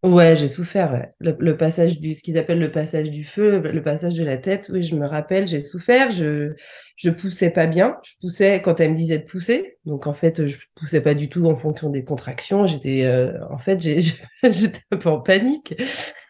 Ouais, 0.03 0.35
j'ai 0.35 0.47
souffert. 0.47 1.09
Le, 1.19 1.55
passage 1.55 1.99
du, 1.99 2.15
ce 2.15 2.23
qu'ils 2.23 2.39
appellent 2.39 2.59
le 2.59 2.71
passage 2.71 3.11
du 3.11 3.23
feu, 3.23 3.59
le, 3.59 3.83
passage 3.83 4.15
de 4.15 4.23
la 4.23 4.37
tête. 4.37 4.71
Oui, 4.73 4.81
je 4.81 4.95
me 4.95 5.05
rappelle, 5.05 5.47
j'ai 5.47 5.59
souffert. 5.59 6.09
Je, 6.09 6.53
je 6.95 7.11
poussais 7.11 7.51
pas 7.51 7.67
bien. 7.67 7.97
Je 8.03 8.13
poussais 8.19 8.63
quand 8.63 8.79
elle 8.79 8.91
me 8.91 8.95
disait 8.95 9.19
de 9.19 9.25
pousser. 9.25 9.77
Donc 9.85 10.07
en 10.07 10.15
fait, 10.15 10.47
je 10.47 10.57
poussais 10.73 11.01
pas 11.01 11.13
du 11.13 11.29
tout 11.29 11.45
en 11.45 11.55
fonction 11.55 11.91
des 11.91 12.03
contractions. 12.03 12.65
J'étais, 12.65 13.05
euh, 13.05 13.37
en 13.51 13.59
fait, 13.59 13.79
j'étais 14.43 14.79
un 14.89 14.97
peu 14.97 15.09
en 15.09 15.19
panique. 15.19 15.75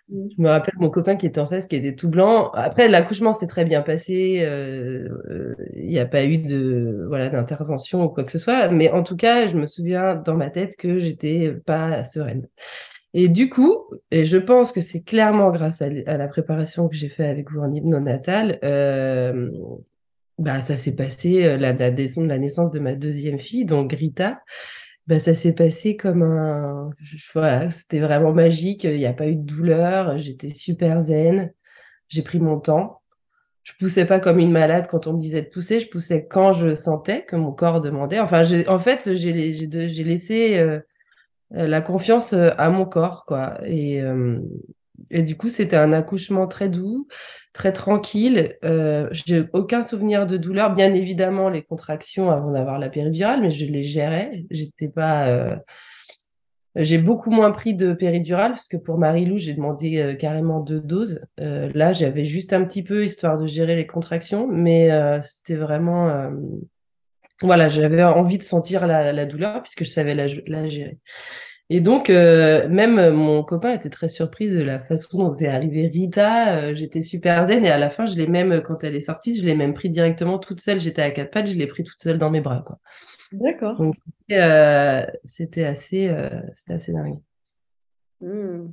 Mmh. 0.09 0.27
Je 0.37 0.41
me 0.41 0.49
rappelle 0.49 0.73
mon 0.77 0.89
copain 0.89 1.15
qui 1.15 1.25
était 1.25 1.39
en 1.39 1.45
face, 1.45 1.67
qui 1.67 1.77
était 1.77 1.95
tout 1.95 2.09
blanc. 2.09 2.51
Après, 2.51 2.89
l'accouchement 2.89 3.31
s'est 3.31 3.47
très 3.47 3.63
bien 3.63 3.81
passé. 3.81 4.41
Euh, 4.41 5.07
euh, 5.29 5.55
il 5.75 5.87
n'y 5.87 5.99
a 5.99 6.05
pas 6.05 6.25
eu 6.25 6.39
de 6.39 7.05
voilà 7.07 7.29
d'intervention 7.29 8.03
ou 8.03 8.09
quoi 8.09 8.25
que 8.25 8.31
ce 8.33 8.39
soit. 8.39 8.67
Mais 8.69 8.91
en 8.91 9.03
tout 9.03 9.15
cas, 9.15 9.47
je 9.47 9.55
me 9.57 9.65
souviens 9.65 10.15
dans 10.15 10.35
ma 10.35 10.49
tête 10.49 10.75
que 10.75 10.99
j'étais 10.99 11.53
pas 11.65 12.03
sereine. 12.03 12.47
Et 13.13 13.27
du 13.27 13.49
coup, 13.49 13.77
et 14.09 14.25
je 14.25 14.37
pense 14.37 14.71
que 14.71 14.81
c'est 14.81 15.01
clairement 15.01 15.51
grâce 15.51 15.81
à, 15.81 15.89
la 15.89 16.27
préparation 16.27 16.87
que 16.87 16.95
j'ai 16.95 17.09
fait 17.09 17.27
avec 17.27 17.51
vous 17.51 17.59
en 17.59 17.71
hypnonatal, 17.71 18.57
euh, 18.63 19.49
bah, 20.37 20.61
ça 20.61 20.77
s'est 20.77 20.95
passé 20.95 21.57
la, 21.57 21.73
la, 21.73 21.89
la 21.91 22.37
naissance 22.37 22.71
de 22.71 22.79
ma 22.79 22.95
deuxième 22.95 23.39
fille, 23.39 23.65
donc 23.65 23.91
Rita. 23.91 24.39
Bah, 25.07 25.19
ça 25.19 25.35
s'est 25.35 25.53
passé 25.53 25.97
comme 25.97 26.21
un. 26.21 26.91
Voilà, 27.33 27.69
c'était 27.69 27.99
vraiment 27.99 28.31
magique. 28.33 28.83
Il 28.83 28.97
n'y 28.97 29.05
a 29.05 29.13
pas 29.13 29.27
eu 29.27 29.35
de 29.35 29.41
douleur. 29.41 30.17
J'étais 30.17 30.49
super 30.49 31.01
zen. 31.01 31.51
J'ai 32.07 32.21
pris 32.21 32.39
mon 32.39 32.59
temps. 32.59 33.01
Je 33.63 33.73
poussais 33.79 34.05
pas 34.05 34.19
comme 34.19 34.39
une 34.39 34.51
malade 34.51 34.87
quand 34.89 35.07
on 35.07 35.13
me 35.13 35.19
disait 35.19 35.41
de 35.41 35.49
pousser. 35.49 35.79
Je 35.79 35.89
poussais 35.89 36.27
quand 36.27 36.53
je 36.53 36.75
sentais 36.75 37.25
que 37.25 37.35
mon 37.35 37.51
corps 37.51 37.81
demandait. 37.81 38.19
Enfin, 38.19 38.43
en 38.67 38.79
fait, 38.79 39.15
j'ai 39.15 39.33
laissé 40.03 40.57
euh, 40.59 40.79
la 41.51 41.81
confiance 41.81 42.33
euh, 42.33 42.51
à 42.57 42.69
mon 42.69 42.85
corps, 42.85 43.25
quoi. 43.25 43.59
Et, 43.65 44.01
euh, 44.01 44.39
et 45.09 45.23
du 45.23 45.35
coup, 45.35 45.49
c'était 45.49 45.77
un 45.77 45.93
accouchement 45.93 46.47
très 46.47 46.69
doux, 46.69 47.07
très 47.53 47.73
tranquille. 47.73 48.55
Euh, 48.63 49.09
j'ai 49.11 49.45
aucun 49.53 49.83
souvenir 49.83 50.27
de 50.27 50.37
douleur. 50.37 50.73
Bien 50.75 50.93
évidemment, 50.93 51.49
les 51.49 51.63
contractions 51.63 52.31
avant 52.31 52.51
d'avoir 52.51 52.79
la 52.79 52.89
péridurale, 52.89 53.41
mais 53.41 53.51
je 53.51 53.65
les 53.65 53.83
gérais. 53.83 54.45
J'étais 54.49 54.87
pas. 54.87 55.27
Euh, 55.27 55.55
j'ai 56.75 56.97
beaucoup 56.97 57.31
moins 57.31 57.51
pris 57.51 57.73
de 57.73 57.91
péridurale 57.93 58.51
parce 58.51 58.69
que 58.69 58.77
pour 58.77 58.97
Marilou, 58.97 59.37
j'ai 59.37 59.53
demandé 59.53 59.97
euh, 59.97 60.15
carrément 60.15 60.61
deux 60.61 60.79
doses. 60.79 61.19
Euh, 61.41 61.69
là, 61.73 61.91
j'avais 61.91 62.25
juste 62.25 62.53
un 62.53 62.63
petit 62.63 62.83
peu 62.83 63.03
histoire 63.03 63.37
de 63.37 63.47
gérer 63.47 63.75
les 63.75 63.87
contractions, 63.87 64.47
mais 64.47 64.89
c'était 65.23 65.55
vraiment. 65.55 66.31
Voilà, 67.41 67.69
j'avais 67.69 68.03
envie 68.03 68.37
de 68.37 68.43
sentir 68.43 68.85
la, 68.87 69.11
la, 69.13 69.25
douleur 69.25 69.61
puisque 69.63 69.83
je 69.83 69.89
savais 69.89 70.15
la, 70.15 70.27
la 70.47 70.67
gérer. 70.67 70.99
Et 71.73 71.79
donc, 71.79 72.09
euh, 72.09 72.67
même 72.67 72.99
euh, 72.99 73.13
mon 73.13 73.45
copain 73.45 73.71
était 73.71 73.89
très 73.89 74.09
surpris 74.09 74.49
de 74.49 74.61
la 74.61 74.77
façon 74.77 75.19
dont 75.19 75.31
c'est 75.31 75.47
arrivé 75.47 75.87
Rita. 75.87 76.57
Euh, 76.57 76.75
j'étais 76.75 77.01
super 77.01 77.47
zen 77.47 77.63
et 77.63 77.69
à 77.69 77.77
la 77.77 77.89
fin, 77.89 78.05
je 78.05 78.17
l'ai 78.17 78.27
même, 78.27 78.61
quand 78.61 78.83
elle 78.83 78.93
est 78.93 78.99
sortie, 78.99 79.39
je 79.39 79.45
l'ai 79.45 79.55
même 79.55 79.73
pris 79.73 79.89
directement 79.89 80.37
toute 80.37 80.59
seule. 80.59 80.81
J'étais 80.81 81.01
à 81.01 81.11
quatre 81.11 81.31
pattes, 81.31 81.47
je 81.47 81.55
l'ai 81.55 81.67
pris 81.67 81.85
toute 81.85 82.01
seule 82.01 82.17
dans 82.17 82.29
mes 82.29 82.41
bras, 82.41 82.61
quoi. 82.67 82.77
D'accord. 83.31 83.77
Donc, 83.77 83.95
c'était 85.23 85.63
assez, 85.63 86.13
c'était 86.51 86.73
assez 86.73 86.91
dingue. 86.91 87.19
Hmm. 88.19 88.67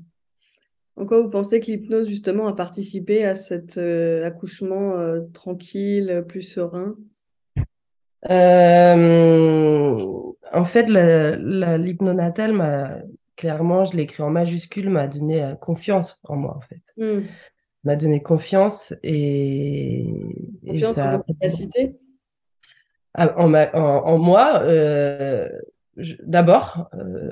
En 0.96 1.06
quoi 1.06 1.22
vous 1.22 1.30
pensez 1.30 1.60
que 1.60 1.66
l'hypnose, 1.66 2.08
justement, 2.08 2.48
a 2.48 2.56
participé 2.56 3.25
à 3.25 3.37
cet 3.37 3.78
accouchement 3.78 4.96
tranquille, 5.32 6.25
plus 6.26 6.42
serein? 6.42 6.96
En 8.25 8.94
fait, 10.64 10.88
l'hypnonatal 10.88 12.52
m'a 12.52 12.98
clairement, 13.38 13.84
je 13.84 13.96
l'ai 13.96 14.02
écrit 14.02 14.22
en 14.22 14.30
majuscule, 14.30 14.90
m'a 14.90 15.06
donné 15.06 15.42
euh, 15.42 15.54
confiance 15.54 16.20
en 16.25 16.37
moi, 16.37 16.56
en 16.56 16.60
fait. 16.60 16.82
Hmm. 16.98 17.22
M'a 17.84 17.96
donné 17.96 18.20
confiance 18.20 18.92
et. 19.02 20.04
Confiance 20.66 20.98
en 20.98 21.20
capacité? 21.20 21.96
Ah, 23.14 23.34
en, 23.38 23.54
en, 23.54 24.18
moi, 24.18 24.60
euh, 24.64 25.48
d'abord, 26.25 26.90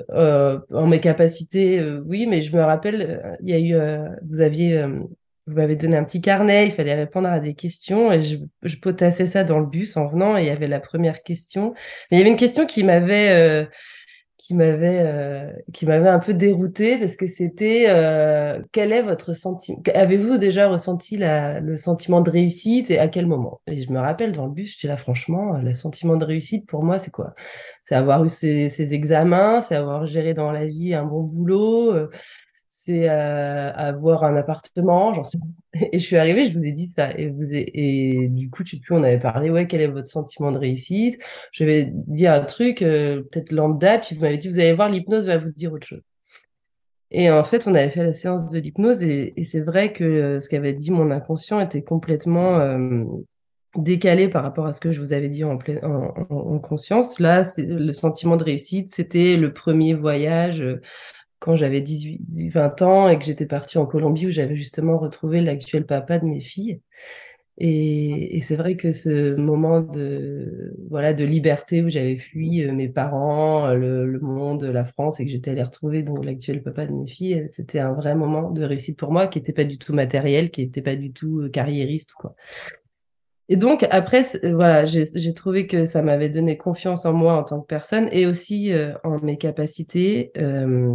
euh, 0.09 0.59
en 0.71 0.87
mes 0.87 0.99
capacités, 0.99 1.83
oui, 2.05 2.25
mais 2.25 2.41
je 2.41 2.55
me 2.55 2.63
rappelle, 2.63 3.37
il 3.41 3.49
y 3.49 3.53
a 3.53 3.59
eu, 3.59 3.77
vous 4.27 4.41
aviez 4.41 4.83
vous 5.47 5.53
m'avez 5.53 5.75
donné 5.77 5.95
un 5.95 6.03
petit 6.03 6.21
carnet, 6.21 6.67
il 6.67 6.73
fallait 6.73 6.93
répondre 6.93 7.29
à 7.29 7.39
des 7.39 7.53
questions 7.53 8.11
et 8.11 8.23
je, 8.23 8.37
je, 8.63 8.75
potassais 8.77 9.27
ça 9.27 9.45
dans 9.45 9.59
le 9.59 9.65
bus 9.65 9.95
en 9.95 10.05
venant 10.07 10.37
et 10.37 10.41
il 10.41 10.47
y 10.47 10.49
avait 10.49 10.67
la 10.67 10.81
première 10.81 11.23
question. 11.23 11.73
Mais 12.11 12.17
il 12.17 12.19
y 12.19 12.21
avait 12.21 12.31
une 12.31 12.37
question 12.37 12.65
qui 12.65 12.83
m'avait 12.83 13.29
euh, 13.29 13.65
qui 14.37 14.53
m'avait 14.53 14.99
euh, 15.05 15.51
qui 15.73 15.85
m'avait 15.85 16.09
un 16.09 16.19
peu 16.19 16.33
dérouté 16.33 16.97
parce 16.97 17.15
que 17.15 17.27
c'était 17.27 17.85
euh, 17.87 18.61
quel 18.73 18.91
est 18.91 19.01
votre 19.01 19.33
sentiment 19.33 19.81
Avez-vous 19.93 20.37
déjà 20.37 20.67
ressenti 20.67 21.15
la, 21.15 21.61
le 21.61 21.77
sentiment 21.77 22.19
de 22.19 22.29
réussite 22.29 22.91
et 22.91 22.99
à 22.99 23.07
quel 23.07 23.25
moment? 23.25 23.61
Et 23.67 23.81
je 23.81 23.91
me 23.91 23.99
rappelle 23.99 24.33
dans 24.33 24.45
le 24.47 24.51
bus, 24.51 24.73
j'étais 24.73 24.89
là 24.89 24.97
franchement, 24.97 25.53
le 25.57 25.73
sentiment 25.73 26.17
de 26.17 26.25
réussite 26.25 26.67
pour 26.67 26.83
moi 26.83 26.99
c'est 26.99 27.11
quoi? 27.11 27.35
C'est 27.83 27.95
avoir 27.95 28.25
eu 28.25 28.29
ces, 28.29 28.67
ces 28.67 28.93
examens, 28.93 29.61
c'est 29.61 29.75
avoir 29.75 30.05
géré 30.05 30.33
dans 30.33 30.51
la 30.51 30.65
vie 30.65 30.93
un 30.93 31.05
bon 31.05 31.23
boulot 31.23 32.09
euh, 32.89 33.71
avoir 33.73 34.23
un 34.23 34.35
appartement, 34.35 35.23
sais. 35.23 35.37
Et 35.91 35.99
je 35.99 36.03
suis 36.05 36.17
arrivée, 36.17 36.45
je 36.45 36.53
vous 36.53 36.65
ai 36.65 36.71
dit 36.71 36.87
ça. 36.87 37.11
Et, 37.17 37.27
vous 37.27 37.53
et 37.53 38.27
du 38.29 38.49
coup, 38.49 38.63
tu 38.63 38.79
on 38.89 39.03
avait 39.03 39.19
parlé, 39.19 39.49
ouais, 39.49 39.67
quel 39.67 39.81
est 39.81 39.87
votre 39.87 40.07
sentiment 40.07 40.51
de 40.51 40.57
réussite? 40.57 41.19
Je 41.51 41.63
vais 41.63 41.91
dire 41.91 42.33
un 42.33 42.41
truc, 42.41 42.81
euh, 42.81 43.21
peut-être 43.31 43.51
lambda, 43.51 43.99
puis 43.99 44.15
vous 44.15 44.21
m'avez 44.21 44.37
dit, 44.37 44.49
vous 44.49 44.59
allez 44.59 44.73
voir, 44.73 44.89
l'hypnose 44.89 45.25
va 45.25 45.37
vous 45.37 45.51
dire 45.51 45.73
autre 45.73 45.87
chose. 45.87 46.01
Et 47.11 47.31
en 47.31 47.43
fait, 47.43 47.67
on 47.67 47.75
avait 47.75 47.89
fait 47.89 48.03
la 48.03 48.13
séance 48.13 48.51
de 48.51 48.59
l'hypnose 48.59 49.03
et, 49.03 49.33
c'est 49.45 49.61
vrai 49.61 49.93
que 49.93 50.03
euh, 50.03 50.39
ce 50.39 50.49
qu'avait 50.49 50.73
dit 50.73 50.91
mon 50.91 51.09
inconscient 51.11 51.59
était 51.59 51.83
complètement 51.83 52.59
décalé 53.75 54.27
par 54.27 54.43
rapport 54.43 54.65
à 54.65 54.73
ce 54.73 54.81
que 54.81 54.91
je 54.91 54.99
vous 54.99 55.13
avais 55.13 55.29
dit 55.29 55.43
en, 55.43 55.57
en 56.29 56.59
conscience. 56.59 57.19
Là, 57.19 57.43
le 57.57 57.93
sentiment 57.93 58.35
de 58.35 58.43
réussite, 58.43 58.89
c'était 58.89 59.37
le 59.37 59.53
premier 59.53 59.93
voyage 59.93 60.63
quand 61.39 61.55
j'avais 61.55 61.81
18, 61.81 62.49
20 62.49 62.81
ans 62.81 63.07
et 63.09 63.17
que 63.19 63.25
j'étais 63.25 63.45
partie 63.45 63.77
en 63.77 63.85
Colombie 63.85 64.27
où 64.27 64.31
j'avais 64.31 64.55
justement 64.55 64.97
retrouvé 64.97 65.41
l'actuel 65.41 65.85
papa 65.85 66.19
de 66.19 66.25
mes 66.25 66.41
filles. 66.41 66.81
Et, 67.59 68.39
c'est 68.43 68.55
vrai 68.55 68.75
que 68.75 68.91
ce 68.91 69.35
moment 69.35 69.81
de, 69.81 70.75
voilà, 70.89 71.13
de 71.13 71.25
liberté 71.25 71.81
où 71.81 71.89
j'avais 71.89 72.17
fui 72.17 72.63
euh, 72.63 72.71
mes 72.71 72.87
parents, 72.87 73.73
le, 73.73 74.05
le, 74.05 74.19
monde, 74.19 74.63
la 74.63 74.85
France 74.85 75.19
et 75.19 75.25
que 75.25 75.31
j'étais 75.31 75.51
allée 75.51 75.63
retrouver 75.63 76.03
donc 76.03 76.23
l'actuel 76.23 76.61
papa 76.61 76.85
de 76.85 76.93
mes 76.93 77.07
filles, 77.07 77.45
c'était 77.49 77.79
un 77.79 77.93
vrai 77.93 78.13
moment 78.13 78.51
de 78.51 78.63
réussite 78.63 78.97
pour 78.99 79.11
moi 79.11 79.25
qui 79.27 79.39
n'était 79.39 79.53
pas 79.53 79.63
du 79.63 79.79
tout 79.79 79.93
matériel, 79.93 80.51
qui 80.51 80.61
n'était 80.61 80.83
pas 80.83 80.95
du 80.95 81.11
tout 81.11 81.41
euh, 81.41 81.49
carriériste. 81.49 82.13
Quoi. 82.13 82.35
Et 83.49 83.55
donc, 83.55 83.85
après, 83.91 84.23
euh, 84.43 84.53
voilà, 84.53 84.85
j'ai 84.85 85.33
trouvé 85.33 85.67
que 85.67 85.85
ça 85.85 86.01
m'avait 86.01 86.29
donné 86.29 86.57
confiance 86.57 87.05
en 87.05 87.13
moi 87.13 87.33
en 87.37 87.43
tant 87.43 87.61
que 87.61 87.67
personne 87.67 88.09
et 88.11 88.25
aussi 88.25 88.73
euh, 88.73 88.93
en 89.03 89.19
mes 89.19 89.37
capacités 89.37 90.31
euh, 90.37 90.91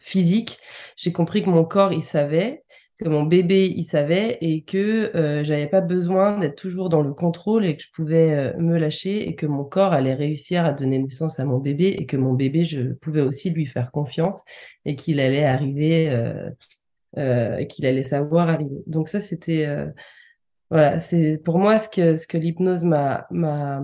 physiques. 0.00 0.58
J'ai 0.96 1.12
compris 1.12 1.44
que 1.44 1.50
mon 1.50 1.64
corps, 1.64 1.92
il 1.92 2.02
savait, 2.02 2.64
que 2.98 3.08
mon 3.08 3.22
bébé, 3.22 3.72
il 3.76 3.84
savait 3.84 4.38
et 4.40 4.64
que 4.64 5.14
euh, 5.14 5.44
j'avais 5.44 5.68
pas 5.68 5.80
besoin 5.80 6.38
d'être 6.40 6.56
toujours 6.56 6.88
dans 6.88 7.02
le 7.02 7.14
contrôle 7.14 7.66
et 7.66 7.76
que 7.76 7.82
je 7.82 7.90
pouvais 7.92 8.54
me 8.58 8.76
lâcher 8.76 9.28
et 9.28 9.36
que 9.36 9.46
mon 9.46 9.64
corps 9.64 9.92
allait 9.92 10.14
réussir 10.14 10.64
à 10.64 10.72
donner 10.72 10.98
naissance 10.98 11.38
à 11.38 11.44
mon 11.44 11.58
bébé 11.58 11.88
et 11.98 12.06
que 12.06 12.16
mon 12.16 12.32
bébé, 12.32 12.64
je 12.64 12.94
pouvais 12.94 13.20
aussi 13.20 13.50
lui 13.50 13.66
faire 13.66 13.92
confiance 13.92 14.42
et 14.84 14.96
qu'il 14.96 15.20
allait 15.20 15.44
arriver, 15.44 16.10
qu'il 17.68 17.86
allait 17.86 18.02
savoir 18.02 18.48
arriver. 18.48 18.82
Donc 18.86 19.08
ça, 19.08 19.20
c'était 19.20 19.66
voilà, 20.70 21.00
c'est 21.00 21.40
pour 21.44 21.58
moi 21.58 21.78
ce 21.78 21.88
que, 21.88 22.16
ce 22.16 22.26
que 22.26 22.38
l'hypnose 22.38 22.84
m'a, 22.84 23.26
m'a, 23.30 23.82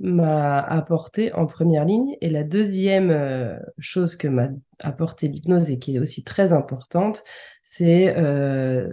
m'a 0.00 0.60
apporté 0.60 1.32
en 1.34 1.46
première 1.46 1.84
ligne. 1.84 2.16
Et 2.20 2.30
la 2.30 2.42
deuxième 2.42 3.10
euh, 3.10 3.58
chose 3.78 4.16
que 4.16 4.28
m'a 4.28 4.48
apporté 4.80 5.28
l'hypnose 5.28 5.70
et 5.70 5.78
qui 5.78 5.96
est 5.96 5.98
aussi 5.98 6.24
très 6.24 6.52
importante, 6.54 7.22
c'est 7.62 8.16
euh, 8.16 8.88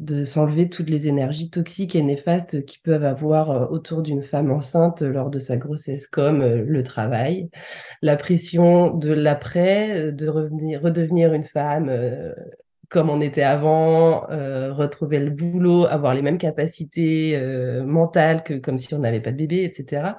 de 0.00 0.24
s'enlever 0.24 0.68
toutes 0.68 0.90
les 0.90 1.06
énergies 1.06 1.50
toxiques 1.50 1.94
et 1.94 2.02
néfastes 2.02 2.64
qui 2.64 2.78
peuvent 2.78 3.04
avoir 3.04 3.50
euh, 3.50 3.66
autour 3.68 4.02
d'une 4.02 4.22
femme 4.24 4.50
enceinte 4.50 5.02
lors 5.02 5.30
de 5.30 5.38
sa 5.38 5.56
grossesse, 5.56 6.08
comme 6.08 6.44
le 6.44 6.82
travail, 6.82 7.50
la 8.02 8.16
pression 8.16 8.92
de 8.92 9.12
l'après, 9.12 10.10
de 10.10 10.28
revenir, 10.28 10.82
redevenir 10.82 11.34
une 11.34 11.44
femme 11.44 11.88
comme 12.88 13.10
on 13.10 13.20
était 13.20 13.42
avant, 13.42 14.30
euh, 14.30 14.72
retrouver 14.72 15.18
le 15.18 15.30
boulot, 15.30 15.84
avoir 15.84 16.14
les 16.14 16.22
mêmes 16.22 16.38
capacités 16.38 17.36
euh, 17.36 17.84
mentales 17.84 18.42
que 18.42 18.54
comme 18.54 18.78
si 18.78 18.94
on 18.94 19.00
n'avait 19.00 19.20
pas 19.20 19.30
de 19.30 19.36
bébé, 19.36 19.64
etc. 19.64 20.14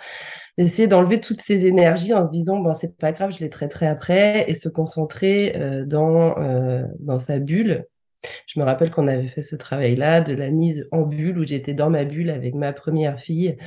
Essayer 0.57 0.87
d'enlever 0.87 1.19
toutes 1.19 1.41
ces 1.41 1.65
énergies 1.65 2.13
en 2.13 2.25
se 2.25 2.31
disant 2.31 2.59
bon 2.59 2.75
c'est 2.75 2.95
pas 2.97 3.11
grave, 3.11 3.31
je 3.31 3.39
les 3.39 3.49
traiterai 3.49 3.87
après 3.87 4.45
et 4.49 4.55
se 4.55 4.69
concentrer 4.69 5.55
euh, 5.55 5.85
dans 5.85 6.35
dans 6.99 7.19
sa 7.19 7.39
bulle. 7.39 7.85
Je 8.47 8.59
me 8.59 8.65
rappelle 8.65 8.91
qu'on 8.91 9.07
avait 9.07 9.29
fait 9.29 9.43
ce 9.43 9.55
travail-là 9.55 10.21
de 10.21 10.33
la 10.33 10.49
mise 10.49 10.87
en 10.91 11.03
bulle 11.03 11.39
où 11.39 11.45
j'étais 11.45 11.73
dans 11.73 11.89
ma 11.89 12.05
bulle 12.05 12.29
avec 12.29 12.53
ma 12.53 12.73
première 12.73 13.19
fille, 13.19 13.57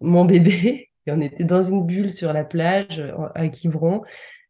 mon 0.00 0.24
bébé, 0.24 0.90
et 1.06 1.12
on 1.12 1.20
était 1.20 1.44
dans 1.44 1.62
une 1.62 1.86
bulle 1.86 2.10
sur 2.10 2.32
la 2.32 2.44
plage 2.44 3.02
à 3.34 3.48
Quiberon 3.48 4.02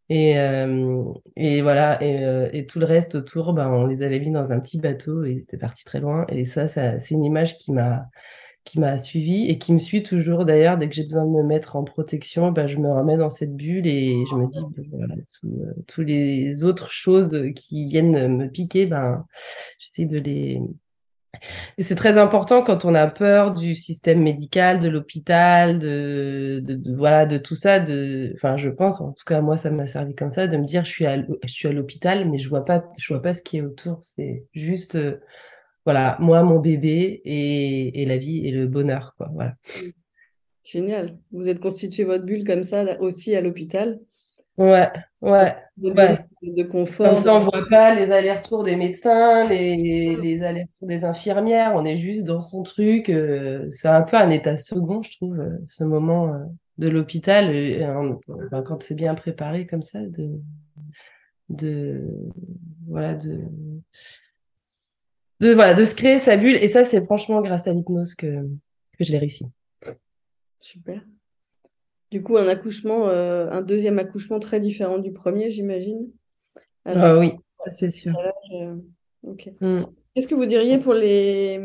et, 0.08 0.38
euh, 0.38 1.04
et 1.36 1.62
voilà, 1.62 2.02
et, 2.02 2.24
euh, 2.24 2.48
et, 2.52 2.66
tout 2.66 2.78
le 2.78 2.86
reste 2.86 3.16
autour, 3.16 3.52
ben, 3.52 3.68
on 3.68 3.86
les 3.86 4.02
avait 4.02 4.20
mis 4.20 4.30
dans 4.30 4.52
un 4.52 4.60
petit 4.60 4.78
bateau 4.78 5.24
et 5.24 5.32
ils 5.32 5.40
étaient 5.40 5.58
partis 5.58 5.84
très 5.84 5.98
loin. 6.00 6.24
Et 6.28 6.44
ça, 6.44 6.68
ça 6.68 7.00
c'est 7.00 7.14
une 7.14 7.24
image 7.24 7.58
qui 7.58 7.72
m'a 7.72 8.06
qui 8.64 8.80
m'a 8.80 8.98
suivi 8.98 9.46
et 9.48 9.58
qui 9.58 9.72
me 9.72 9.78
suit 9.78 10.02
toujours 10.02 10.44
d'ailleurs. 10.44 10.78
Dès 10.78 10.88
que 10.88 10.94
j'ai 10.94 11.04
besoin 11.04 11.24
de 11.24 11.30
me 11.30 11.42
mettre 11.42 11.76
en 11.76 11.84
protection, 11.84 12.52
ben, 12.52 12.66
je 12.66 12.78
me 12.78 12.92
remets 12.92 13.16
dans 13.16 13.30
cette 13.30 13.54
bulle 13.56 13.86
et 13.86 14.24
je 14.30 14.34
me 14.36 14.48
dis, 14.48 14.60
ben, 14.76 14.84
voilà, 14.92 15.14
euh, 15.44 15.72
tous 15.86 16.02
les 16.02 16.64
autres 16.64 16.90
choses 16.90 17.36
qui 17.56 17.86
viennent 17.86 18.36
me 18.36 18.48
piquer, 18.48 18.86
ben, 18.86 19.24
j'essaie 19.78 20.06
de 20.06 20.18
les, 20.18 20.60
c'est 21.78 21.94
très 21.94 22.18
important 22.18 22.62
quand 22.62 22.84
on 22.84 22.94
a 22.94 23.06
peur 23.06 23.54
du 23.54 23.74
système 23.74 24.22
médical, 24.22 24.78
de 24.78 24.88
l'hôpital, 24.88 25.78
de, 25.78 26.62
voilà, 26.94 27.26
de 27.26 27.38
tout 27.38 27.54
ça. 27.54 27.84
Enfin, 28.34 28.56
je 28.56 28.68
pense, 28.68 29.00
en 29.00 29.12
tout 29.12 29.24
cas, 29.24 29.40
moi, 29.40 29.56
ça 29.56 29.70
m'a 29.70 29.86
servi 29.86 30.14
comme 30.14 30.30
ça, 30.30 30.46
de 30.46 30.56
me 30.56 30.64
dire, 30.64 30.84
je 30.84 30.90
suis 30.90 31.06
à, 31.06 31.16
l'hôpital, 31.16 32.28
mais 32.28 32.38
je 32.38 32.48
vois 32.48 32.64
pas, 32.64 32.84
je 32.98 33.12
vois 33.12 33.22
pas 33.22 33.34
ce 33.34 33.42
qui 33.42 33.58
est 33.58 33.62
autour. 33.62 34.00
C'est 34.02 34.44
juste, 34.52 34.96
euh, 34.96 35.20
voilà, 35.84 36.16
moi, 36.20 36.42
mon 36.42 36.58
bébé 36.58 37.22
et, 37.24 38.04
la 38.06 38.16
vie 38.16 38.46
et 38.46 38.50
le 38.50 38.66
bonheur, 38.66 39.14
quoi. 39.16 39.28
Voilà. 39.32 39.54
Génial. 40.64 41.16
Vous 41.30 41.48
êtes 41.48 41.60
constitué 41.60 42.04
votre 42.04 42.24
bulle 42.24 42.44
comme 42.44 42.64
ça 42.64 43.00
aussi 43.00 43.36
à 43.36 43.40
l'hôpital. 43.40 44.00
Ouais, 44.58 44.90
ouais. 45.20 45.56
De 45.76 46.62
confort. 46.62 47.08
Comme 47.08 47.16
ça, 47.18 47.34
on 47.34 47.40
ne 47.40 47.44
voit 47.44 47.68
pas 47.68 47.94
les 47.94 48.10
allers-retours 48.10 48.64
des 48.64 48.76
médecins, 48.76 49.46
les, 49.48 50.16
les 50.16 50.42
allers-retours 50.42 50.88
des 50.88 51.04
infirmières. 51.04 51.72
On 51.74 51.84
est 51.84 51.98
juste 51.98 52.24
dans 52.24 52.40
son 52.40 52.62
truc. 52.62 53.10
Euh, 53.10 53.66
c'est 53.70 53.88
un 53.88 54.02
peu 54.02 54.16
un 54.16 54.30
état 54.30 54.56
second, 54.56 55.02
je 55.02 55.16
trouve, 55.16 55.38
euh, 55.38 55.58
ce 55.66 55.84
moment 55.84 56.32
euh, 56.32 56.38
de 56.78 56.88
l'hôpital. 56.88 57.52
quand 58.64 58.82
c'est 58.82 58.94
bien 58.94 59.14
préparé 59.14 59.66
comme 59.66 59.82
ça, 59.82 60.00
de, 60.00 60.40
de, 61.50 62.02
voilà, 62.88 63.14
de, 63.14 63.40
de, 65.40 65.52
voilà, 65.52 65.74
de 65.74 65.84
se 65.84 65.94
créer 65.94 66.18
sa 66.18 66.36
bulle. 66.36 66.56
Et 66.56 66.68
ça, 66.68 66.84
c'est 66.84 67.04
franchement 67.04 67.42
grâce 67.42 67.66
à 67.66 67.72
l'hypnose 67.72 68.14
que, 68.14 68.26
que 68.26 69.04
je 69.04 69.12
l'ai 69.12 69.18
réussi. 69.18 69.44
Super. 70.60 71.02
Du 72.10 72.22
coup, 72.22 72.36
un 72.36 72.46
accouchement, 72.46 73.08
euh, 73.08 73.50
un 73.50 73.62
deuxième 73.62 73.98
accouchement 73.98 74.38
très 74.38 74.60
différent 74.60 74.98
du 74.98 75.12
premier, 75.12 75.50
j'imagine. 75.50 76.08
Ah 76.84 77.18
oui, 77.18 77.32
c'est 77.66 77.90
sûr. 77.90 78.14
Euh, 78.54 78.74
mm. 79.60 79.84
Qu'est-ce 80.14 80.28
que 80.28 80.36
vous 80.36 80.46
diriez 80.46 80.78
pour 80.78 80.94
les, 80.94 81.60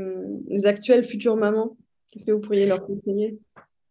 actuelles 0.66 1.04
futures 1.04 1.36
mamans? 1.36 1.78
Qu'est-ce 2.10 2.26
que 2.26 2.32
vous 2.32 2.42
pourriez 2.42 2.66
leur 2.66 2.86
conseiller? 2.86 3.38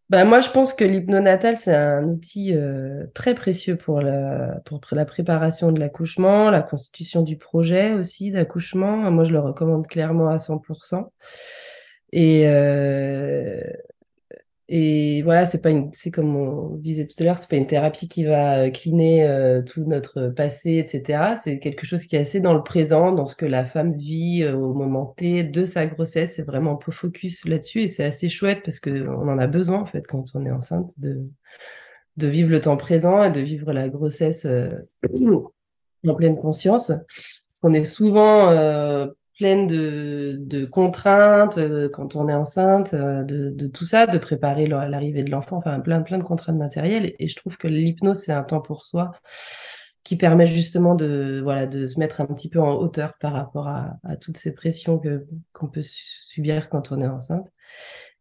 Bah, 0.08 0.24
moi, 0.24 0.40
je 0.40 0.50
pense 0.50 0.74
que 0.74 0.82
l'hypnonatal, 0.82 1.56
c'est 1.56 1.72
un 1.72 2.02
outil 2.02 2.52
euh, 2.52 3.06
très 3.14 3.36
précieux 3.36 3.76
pour 3.76 4.00
la, 4.00 4.60
pour 4.64 4.80
la 4.90 5.04
préparation 5.04 5.70
de 5.70 5.78
l'accouchement, 5.78 6.50
la 6.50 6.62
constitution 6.62 7.22
du 7.22 7.36
projet 7.36 7.92
aussi 7.92 8.32
d'accouchement. 8.32 9.08
Moi, 9.12 9.22
je 9.22 9.32
le 9.32 9.38
recommande 9.38 9.86
clairement 9.86 10.28
à 10.28 10.38
100%. 10.38 11.08
Et, 12.12 12.44
et 14.72 15.22
voilà, 15.22 15.46
c'est 15.46 15.60
pas 15.60 15.70
une, 15.70 15.92
c'est 15.92 16.12
comme 16.12 16.36
on 16.36 16.76
disait 16.76 17.04
tout 17.04 17.16
à 17.18 17.24
l'heure, 17.24 17.38
c'est 17.38 17.50
pas 17.50 17.56
une 17.56 17.66
thérapie 17.66 18.08
qui 18.08 18.22
va 18.22 18.60
euh, 18.60 18.70
cleaner 18.70 19.26
euh, 19.26 19.62
tout 19.62 19.82
notre 19.84 20.28
passé, 20.28 20.76
etc. 20.76 21.34
C'est 21.42 21.58
quelque 21.58 21.84
chose 21.84 22.04
qui 22.04 22.14
est 22.14 22.20
assez 22.20 22.38
dans 22.38 22.54
le 22.54 22.62
présent, 22.62 23.10
dans 23.10 23.24
ce 23.24 23.34
que 23.34 23.46
la 23.46 23.64
femme 23.64 23.94
vit 23.96 24.44
euh, 24.44 24.54
au 24.54 24.72
moment 24.72 25.06
T 25.06 25.42
de 25.42 25.64
sa 25.64 25.86
grossesse. 25.86 26.36
C'est 26.36 26.44
vraiment 26.44 26.74
un 26.74 26.76
peu 26.76 26.92
focus 26.92 27.44
là-dessus 27.46 27.82
et 27.82 27.88
c'est 27.88 28.04
assez 28.04 28.28
chouette 28.28 28.60
parce 28.64 28.78
que 28.78 29.08
on 29.08 29.28
en 29.28 29.40
a 29.40 29.48
besoin 29.48 29.80
en 29.80 29.86
fait 29.86 30.06
quand 30.06 30.26
on 30.34 30.46
est 30.46 30.52
enceinte 30.52 30.92
de 30.98 31.18
de 32.16 32.28
vivre 32.28 32.50
le 32.50 32.60
temps 32.60 32.76
présent 32.76 33.24
et 33.24 33.32
de 33.32 33.40
vivre 33.40 33.72
la 33.72 33.88
grossesse 33.88 34.46
en 36.06 36.14
pleine 36.14 36.36
conscience. 36.36 36.88
Parce 36.88 37.58
qu'on 37.60 37.72
est 37.72 37.84
souvent 37.84 38.50
pleine 39.40 39.66
de, 39.66 40.66
contraintes 40.66 41.56
euh, 41.56 41.88
quand 41.88 42.14
on 42.14 42.28
est 42.28 42.34
enceinte, 42.34 42.92
euh, 42.92 43.24
de, 43.24 43.66
tout 43.68 43.86
ça, 43.86 44.06
de 44.06 44.18
préparer 44.18 44.66
l'arrivée 44.66 45.22
de 45.22 45.30
l'enfant, 45.30 45.56
enfin 45.56 45.80
plein, 45.80 46.02
plein 46.02 46.18
de 46.18 46.22
contraintes 46.22 46.58
matérielles. 46.58 47.14
Et 47.18 47.28
je 47.28 47.36
trouve 47.36 47.56
que 47.56 47.66
l'hypnose, 47.66 48.18
c'est 48.18 48.32
un 48.32 48.42
temps 48.42 48.60
pour 48.60 48.84
soi 48.84 49.12
qui 50.04 50.16
permet 50.16 50.46
justement 50.46 50.94
de, 50.94 51.40
voilà, 51.42 51.66
de 51.66 51.86
se 51.86 51.98
mettre 51.98 52.20
un 52.20 52.26
petit 52.26 52.50
peu 52.50 52.60
en 52.60 52.74
hauteur 52.74 53.14
par 53.18 53.32
rapport 53.32 53.68
à, 53.68 54.16
toutes 54.20 54.36
ces 54.36 54.52
pressions 54.52 54.98
que, 54.98 55.24
qu'on 55.54 55.68
peut 55.68 55.82
subir 55.82 56.68
quand 56.68 56.92
on 56.92 57.00
est 57.00 57.08
enceinte. 57.08 57.46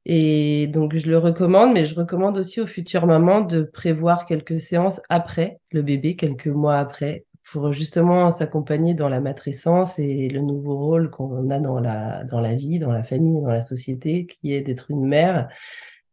Et 0.06 0.68
donc, 0.68 0.96
je 0.96 1.08
le 1.10 1.18
recommande, 1.18 1.74
mais 1.74 1.86
je 1.86 1.96
recommande 1.96 2.38
aussi 2.38 2.62
aux 2.62 2.68
futures 2.68 3.08
mamans 3.08 3.42
de 3.42 3.64
prévoir 3.64 4.26
quelques 4.26 4.62
séances 4.62 5.02
après 5.10 5.60
le 5.72 5.82
bébé, 5.82 6.16
quelques 6.16 6.48
mois 6.48 6.78
après, 6.78 7.26
pour 7.52 7.74
justement 7.74 8.32
s'accompagner 8.32 8.94
dans 8.94 9.10
la 9.10 9.20
matrescence 9.20 9.98
et 10.00 10.28
le 10.30 10.42
nouveau 10.42 10.78
rôle 10.78 11.10
qu'on 11.10 11.50
a 11.50 11.60
dans 11.60 11.80
la, 11.80 12.24
dans 12.24 12.40
la 12.40 12.56
vie, 12.56 12.80
dans 12.80 12.92
la 12.92 13.04
famille, 13.04 13.42
dans 13.42 13.50
la 13.50 13.62
société, 13.62 14.28
qui 14.28 14.54
est 14.54 14.62
d'être 14.62 14.92
une 14.92 15.06
mère. 15.06 15.50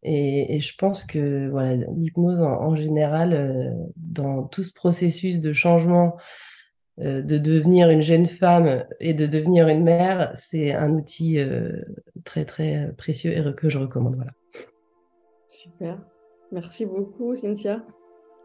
Et, 0.02 0.60
je 0.60 0.74
pense 0.76 1.04
que 1.04 1.48
voilà, 1.48 1.74
l'hypnose 1.74 2.40
en, 2.40 2.76
général, 2.76 3.32
euh, 3.32 3.70
dans 3.96 4.44
tout 4.44 4.62
ce 4.62 4.72
processus 4.72 5.40
de 5.40 5.52
changement, 5.52 6.16
euh, 7.00 7.22
de 7.22 7.38
devenir 7.38 7.90
une 7.90 8.02
jeune 8.02 8.26
femme 8.26 8.84
et 9.00 9.12
de 9.12 9.26
devenir 9.26 9.68
une 9.68 9.82
mère, 9.82 10.30
c'est 10.34 10.72
un 10.72 10.92
outil 10.92 11.38
euh, 11.38 11.82
très 12.24 12.44
très 12.44 12.92
précieux 12.96 13.32
et 13.32 13.54
que 13.54 13.68
je 13.68 13.78
recommande. 13.78 14.14
Voilà. 14.14 14.32
Super. 15.48 15.98
Merci 16.52 16.86
beaucoup, 16.86 17.34
Cynthia. 17.34 17.84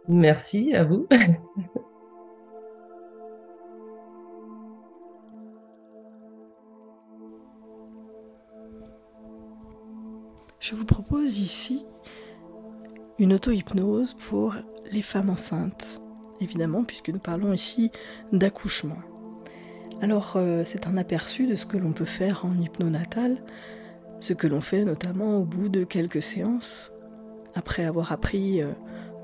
Merci 0.08 0.73
à 0.73 0.84
vous. 0.84 1.08
Je 10.62 10.76
vous 10.76 10.86
propose 10.86 11.39
ici 11.39 11.84
une 13.17 13.34
auto-hypnose 13.34 14.13
pour 14.13 14.56
les 14.91 15.02
femmes 15.02 15.32
enceintes, 15.32 16.00
évidemment, 16.39 16.84
puisque 16.84 17.10
nous 17.10 17.19
parlons 17.19 17.52
ici 17.52 17.89
d'accouchement. 18.32 19.00
Alors, 20.02 20.34
euh, 20.36 20.62
c'est 20.63 20.86
un 20.86 20.97
aperçu 20.97 21.47
de 21.47 21.56
ce 21.56 21.65
que 21.65 21.78
l'on 21.78 21.93
peut 21.93 22.06
faire 22.06 22.45
en 22.45 22.56
hypnonatal, 22.60 23.43
ce 24.19 24.34
que 24.34 24.45
l'on 24.45 24.62
fait 24.62 24.86
notamment 24.86 25.39
au 25.39 25.45
bout 25.45 25.67
de 25.67 25.84
quelques 25.84 26.21
séances, 26.21 26.91
après 27.56 27.84
avoir 27.84 28.12
appris 28.12 28.62
euh, 28.62 28.74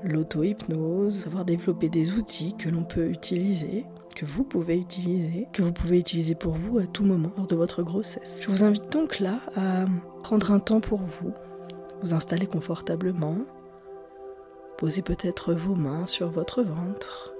l'auto-hypnose, 0.02 1.24
avoir 1.28 1.44
développé 1.44 1.88
des 1.88 2.10
outils 2.10 2.56
que 2.56 2.68
l'on 2.68 2.82
peut 2.82 3.10
utiliser, 3.10 3.86
que 4.18 4.26
vous 4.26 4.42
pouvez 4.42 4.76
utiliser, 4.76 5.46
que 5.52 5.62
vous 5.62 5.70
pouvez 5.70 5.96
utiliser 5.96 6.34
pour 6.34 6.54
vous 6.54 6.80
à 6.80 6.86
tout 6.86 7.04
moment 7.04 7.30
lors 7.36 7.46
de 7.46 7.54
votre 7.54 7.84
grossesse. 7.84 8.40
Je 8.42 8.50
vous 8.50 8.64
invite 8.64 8.90
donc 8.90 9.20
là 9.20 9.38
à 9.54 9.84
prendre 10.24 10.50
un 10.50 10.58
temps 10.58 10.80
pour 10.80 10.98
vous, 10.98 11.32
vous 12.02 12.14
installer 12.14 12.48
confortablement, 12.48 13.36
poser 14.76 15.02
peut-être 15.02 15.54
vos 15.54 15.76
mains 15.76 16.08
sur 16.08 16.30
votre 16.30 16.64
ventre. 16.64 17.32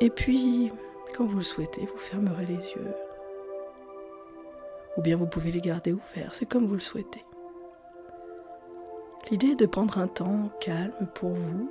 Et 0.00 0.10
puis, 0.10 0.70
quand 1.16 1.26
vous 1.26 1.38
le 1.38 1.42
souhaitez, 1.42 1.80
vous 1.86 1.98
fermerez 1.98 2.46
les 2.46 2.54
yeux. 2.70 2.94
Ou 4.96 5.02
bien 5.02 5.16
vous 5.16 5.26
pouvez 5.26 5.50
les 5.50 5.60
garder 5.60 5.92
ouverts, 5.92 6.34
c'est 6.34 6.46
comme 6.46 6.66
vous 6.66 6.74
le 6.74 6.78
souhaitez. 6.78 7.24
L'idée 9.28 9.48
est 9.48 9.60
de 9.60 9.66
prendre 9.66 9.98
un 9.98 10.06
temps 10.06 10.50
calme 10.60 11.08
pour 11.16 11.30
vous, 11.30 11.68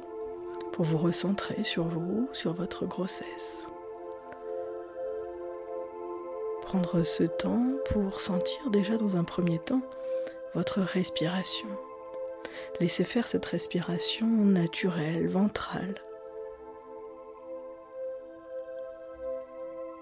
pour 0.80 0.86
vous 0.86 0.98
recentrer 0.98 1.66
sur 1.66 1.90
vous, 1.90 2.30
sur 2.32 2.54
votre 2.54 2.86
grossesse 2.86 3.68
prendre 6.62 7.04
ce 7.04 7.24
temps 7.24 7.66
pour 7.92 8.22
sentir 8.22 8.70
déjà 8.70 8.96
dans 8.96 9.18
un 9.18 9.26
premier 9.26 9.60
temps 9.60 9.82
votre 10.54 10.80
respiration. 10.80 11.68
Laissez 12.80 13.04
faire 13.04 13.28
cette 13.28 13.46
respiration 13.46 14.26
naturelle, 14.26 15.28
ventrale. 15.28 16.02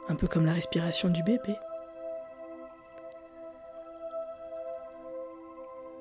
Un 0.10 0.16
peu 0.16 0.28
comme 0.28 0.46
la 0.46 0.54
respiration 0.54 1.10
du 1.10 1.24
bébé. 1.24 1.56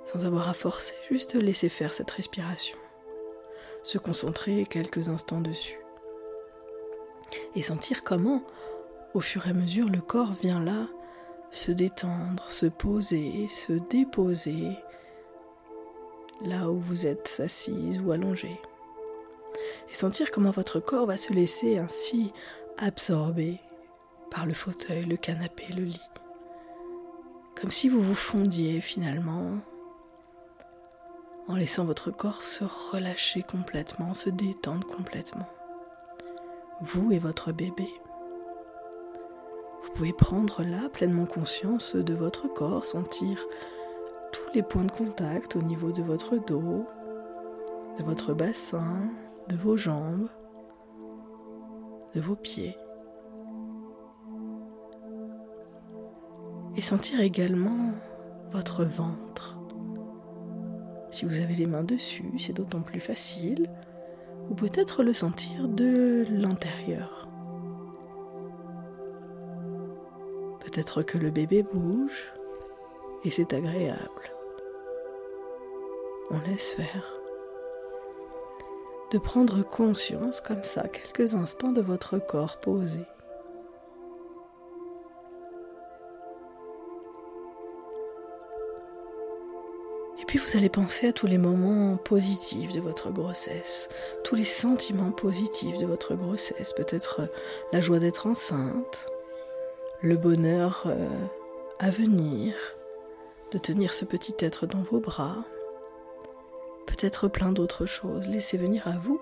Sans 0.04 0.26
avoir 0.26 0.50
à 0.50 0.54
forcer, 0.54 0.96
juste 1.08 1.34
laisser 1.34 1.70
faire 1.70 1.94
cette 1.94 2.10
respiration. 2.10 2.76
Se 3.86 3.98
concentrer 3.98 4.66
quelques 4.68 5.10
instants 5.10 5.40
dessus. 5.40 5.78
Et 7.54 7.62
sentir 7.62 8.02
comment 8.02 8.42
au 9.14 9.20
fur 9.20 9.46
et 9.46 9.50
à 9.50 9.52
mesure, 9.52 9.88
le 9.88 10.00
corps 10.00 10.32
vient 10.42 10.58
là 10.60 10.88
se 11.52 11.70
détendre, 11.70 12.50
se 12.50 12.66
poser, 12.66 13.46
se 13.46 13.74
déposer 13.74 14.70
là 16.44 16.68
où 16.68 16.80
vous 16.80 17.06
êtes 17.06 17.36
assise 17.38 18.00
ou 18.00 18.10
allongée. 18.10 18.60
Et 19.88 19.94
sentir 19.94 20.32
comment 20.32 20.50
votre 20.50 20.80
corps 20.80 21.06
va 21.06 21.16
se 21.16 21.32
laisser 21.32 21.78
ainsi 21.78 22.32
absorber 22.78 23.60
par 24.32 24.46
le 24.46 24.54
fauteuil, 24.54 25.04
le 25.04 25.16
canapé, 25.16 25.66
le 25.68 25.84
lit. 25.84 26.10
Comme 27.54 27.70
si 27.70 27.88
vous 27.88 28.02
vous 28.02 28.16
fondiez 28.16 28.80
finalement 28.80 29.60
en 31.48 31.56
laissant 31.56 31.84
votre 31.84 32.10
corps 32.10 32.42
se 32.42 32.64
relâcher 32.64 33.42
complètement, 33.42 34.14
se 34.14 34.30
détendre 34.30 34.86
complètement. 34.86 35.48
Vous 36.80 37.12
et 37.12 37.18
votre 37.18 37.52
bébé. 37.52 37.88
Vous 39.84 39.90
pouvez 39.94 40.12
prendre 40.12 40.62
là 40.62 40.88
pleinement 40.88 41.26
conscience 41.26 41.96
de 41.96 42.14
votre 42.14 42.48
corps, 42.52 42.84
sentir 42.84 43.38
tous 44.32 44.52
les 44.54 44.62
points 44.62 44.84
de 44.84 44.92
contact 44.92 45.56
au 45.56 45.62
niveau 45.62 45.92
de 45.92 46.02
votre 46.02 46.36
dos, 46.36 46.86
de 47.98 48.04
votre 48.04 48.34
bassin, 48.34 49.08
de 49.48 49.56
vos 49.56 49.76
jambes, 49.76 50.28
de 52.14 52.20
vos 52.20 52.36
pieds. 52.36 52.76
Et 56.74 56.82
sentir 56.82 57.20
également 57.20 57.92
votre 58.52 58.84
ventre. 58.84 59.55
Si 61.16 61.24
vous 61.24 61.40
avez 61.40 61.54
les 61.54 61.64
mains 61.64 61.82
dessus, 61.82 62.30
c'est 62.36 62.52
d'autant 62.52 62.82
plus 62.82 63.00
facile. 63.00 63.70
Ou 64.50 64.54
peut-être 64.54 65.02
le 65.02 65.14
sentir 65.14 65.66
de 65.66 66.26
l'intérieur. 66.28 67.26
Peut-être 70.60 71.02
que 71.02 71.16
le 71.16 71.30
bébé 71.30 71.62
bouge 71.62 72.34
et 73.24 73.30
c'est 73.30 73.54
agréable. 73.54 74.30
On 76.30 76.38
laisse 76.40 76.74
faire. 76.74 77.14
De 79.10 79.16
prendre 79.16 79.62
conscience 79.62 80.42
comme 80.42 80.64
ça 80.64 80.86
quelques 80.86 81.34
instants 81.34 81.72
de 81.72 81.80
votre 81.80 82.18
corps 82.18 82.60
posé. 82.60 83.00
Puis 90.26 90.38
vous 90.38 90.56
allez 90.56 90.68
penser 90.68 91.08
à 91.08 91.12
tous 91.12 91.26
les 91.26 91.38
moments 91.38 91.96
positifs 91.96 92.72
de 92.72 92.80
votre 92.80 93.10
grossesse, 93.10 93.88
tous 94.24 94.34
les 94.34 94.44
sentiments 94.44 95.12
positifs 95.12 95.78
de 95.78 95.86
votre 95.86 96.14
grossesse, 96.14 96.72
peut-être 96.72 97.30
la 97.72 97.80
joie 97.80 98.00
d'être 98.00 98.26
enceinte, 98.26 99.06
le 100.02 100.16
bonheur 100.16 100.84
euh, 100.86 101.08
à 101.78 101.90
venir, 101.90 102.54
de 103.52 103.58
tenir 103.58 103.92
ce 103.92 104.04
petit 104.04 104.34
être 104.40 104.66
dans 104.66 104.82
vos 104.82 105.00
bras, 105.00 105.44
peut-être 106.86 107.28
plein 107.28 107.52
d'autres 107.52 107.86
choses. 107.86 108.28
Laissez 108.28 108.56
venir 108.56 108.88
à 108.88 108.98
vous 108.98 109.20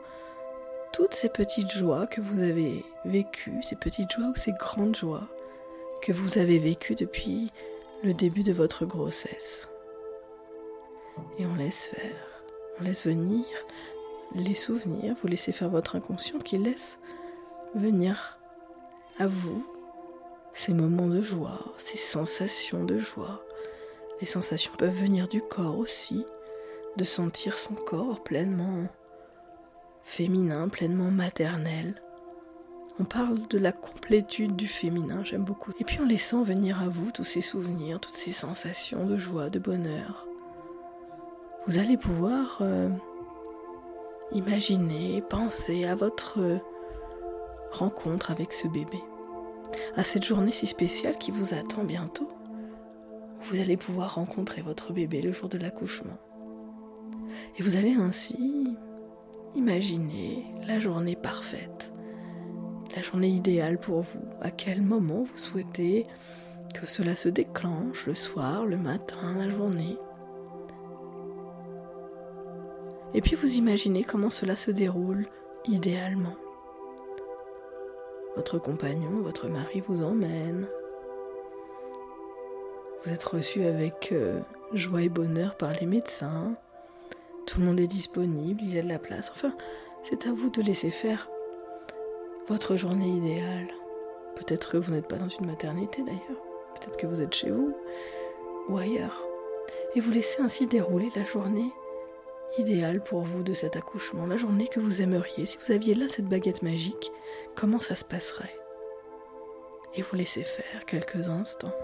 toutes 0.93 1.15
ces 1.15 1.29
petites 1.29 1.73
joies 1.73 2.07
que 2.07 2.21
vous 2.21 2.41
avez 2.41 2.85
vécues, 3.05 3.63
ces 3.63 3.77
petites 3.77 4.11
joies 4.13 4.29
ou 4.29 4.37
ces 4.37 4.53
grandes 4.53 4.97
joies 4.97 5.29
que 6.01 6.13
vous 6.13 6.39
avez 6.39 6.59
vécues 6.59 6.95
depuis 6.95 7.51
le 8.03 8.15
début 8.15 8.43
de 8.43 8.53
votre 8.53 8.87
grossesse. 8.87 9.69
Et 11.39 11.47
on 11.47 11.55
laisse 11.55 11.87
faire, 11.87 12.43
on 12.81 12.85
laisse 12.85 13.07
venir 13.07 13.45
les 14.35 14.55
souvenirs, 14.55 15.15
vous 15.23 15.29
laissez 15.29 15.53
faire 15.53 15.69
votre 15.69 15.97
inconscient 15.97 16.39
qui 16.39 16.59
laisse 16.59 16.99
venir 17.75 18.39
à 19.19 19.27
vous 19.27 19.65
ces 20.53 20.73
moments 20.73 21.09
de 21.09 21.21
joie, 21.21 21.61
ces 21.79 21.99
sensations 21.99 22.85
de 22.85 22.99
joie. 22.99 23.43
Les 24.21 24.27
sensations 24.27 24.73
peuvent 24.77 24.95
venir 24.95 25.29
du 25.29 25.43
corps 25.43 25.79
aussi, 25.79 26.25
de 26.97 27.05
sentir 27.05 27.59
son 27.59 27.75
corps 27.75 28.23
pleinement 28.23 28.89
féminin, 30.05 30.69
pleinement 30.69 31.11
maternel. 31.11 32.01
On 33.01 33.05
parle 33.05 33.49
de 33.49 33.59
la 33.59 33.73
complétude 33.73 34.55
du 34.55 34.69
féminin, 34.69 35.25
j'aime 35.25 35.45
beaucoup. 35.45 35.73
Et 35.81 35.85
puis 35.85 35.99
en 35.99 36.05
laissant 36.05 36.45
venir 36.45 36.81
à 36.81 36.89
vous 36.89 37.11
tous 37.11 37.25
ces 37.25 37.41
souvenirs, 37.41 37.99
toutes 37.99 38.15
ces 38.15 38.33
sensations 38.33 39.07
de 39.07 39.17
joie, 39.17 39.51
de 39.51 39.59
bonheur, 39.59 40.29
vous 41.67 41.79
allez 41.79 41.97
pouvoir 41.97 42.59
euh, 42.61 42.91
imaginer, 44.33 45.23
penser 45.23 45.85
à 45.85 45.95
votre 45.95 46.61
rencontre 47.71 48.31
avec 48.31 48.53
ce 48.53 48.69
bébé 48.69 49.01
à 49.97 50.05
cette 50.05 50.25
journée 50.25 50.53
si 50.53 50.67
spéciale 50.67 51.19
qui 51.19 51.31
vous 51.31 51.55
attend 51.55 51.85
bientôt. 51.85 52.29
Vous 53.51 53.61
allez 53.61 53.77
pouvoir 53.77 54.15
rencontrer 54.15 54.63
votre 54.63 54.93
bébé 54.93 55.23
le 55.23 55.33
jour 55.33 55.49
de 55.49 55.59
l'accouchement. 55.59 56.19
Et 57.59 57.63
vous 57.63 57.77
allez 57.77 57.93
ainsi 57.93 58.77
imaginer 59.55 60.45
la 60.67 60.79
journée 60.79 61.17
parfaite, 61.17 61.93
la 62.97 63.03
journée 63.03 63.29
idéale 63.29 63.79
pour 63.79 64.03
vous, 64.03 64.25
à 64.41 64.51
quel 64.51 64.83
moment 64.83 65.25
vous 65.25 65.39
souhaitez 65.39 66.07
que 66.75 66.87
cela 66.87 67.17
se 67.17 67.29
déclenche, 67.29 68.07
le 68.07 68.15
soir, 68.15 68.65
le 68.65 68.77
matin, 68.77 69.35
la 69.37 69.49
journée? 69.49 69.97
Et 73.15 73.21
puis 73.21 73.37
vous 73.37 73.57
imaginez 73.57 74.03
comment 74.05 74.31
cela 74.31 74.57
se 74.57 74.71
déroule 74.71 75.27
idéalement. 75.67 76.35
Votre 78.37 78.59
compagnon, 78.59 79.23
votre 79.23 79.49
mari 79.49 79.81
vous 79.87 80.03
emmène. 80.03 80.67
Vous 83.05 83.13
êtes 83.13 83.23
reçu 83.23 83.65
avec 83.65 84.11
euh, 84.13 84.41
joie 84.73 85.03
et 85.03 85.09
bonheur 85.09 85.57
par 85.57 85.73
les 85.73 85.87
médecins. 85.87 86.57
Tout 87.47 87.61
le 87.61 87.67
monde 87.67 87.79
est 87.79 87.87
disponible, 87.87 88.61
il 88.63 88.75
y 88.75 88.79
a 88.79 88.83
de 88.83 88.89
la 88.89 88.99
place. 88.99 89.31
Enfin, 89.31 89.55
c'est 90.03 90.27
à 90.27 90.33
vous 90.33 90.51
de 90.51 90.63
laisser 90.63 90.91
faire 90.91 91.31
votre 92.49 92.77
journée 92.77 93.09
idéale. 93.09 93.69
Peut-être 94.35 94.73
que 94.73 94.77
vous 94.79 94.91
n'êtes 94.91 95.07
pas 95.07 95.17
dans 95.17 95.29
une 95.29 95.47
maternité 95.47 96.03
d'ailleurs. 96.03 96.43
Peut-être 96.75 96.97
que 96.97 97.07
vous 97.07 97.21
êtes 97.21 97.35
chez 97.35 97.51
vous 97.51 97.75
ou 98.69 98.79
ailleurs. 98.79 99.23
Et 99.95 100.01
vous 100.01 100.11
laissez 100.11 100.43
ainsi 100.43 100.67
dérouler 100.67 101.11
la 101.15 101.25
journée 101.25 101.71
idéal 102.59 103.03
pour 103.03 103.23
vous 103.23 103.43
de 103.43 103.55
cet 103.55 103.77
accouchement, 103.77 104.27
la 104.27 104.37
journée 104.37 104.69
que 104.69 104.81
vous 104.81 105.03
aimeriez, 105.03 105.47
si 105.47 105.59
vous 105.59 105.73
aviez 105.73 105.95
là 105.95 106.09
cette 106.09 106.27
baguette 106.27 106.63
magique, 106.63 107.13
comment 107.55 107.81
ça 107.81 107.97
se 107.97 108.05
passerait? 108.05 108.57
Et 109.95 110.03
vous 110.03 110.17
laissez 110.17 110.45
faire 110.45 110.85
quelques 110.87 111.29
instants. 111.29 111.75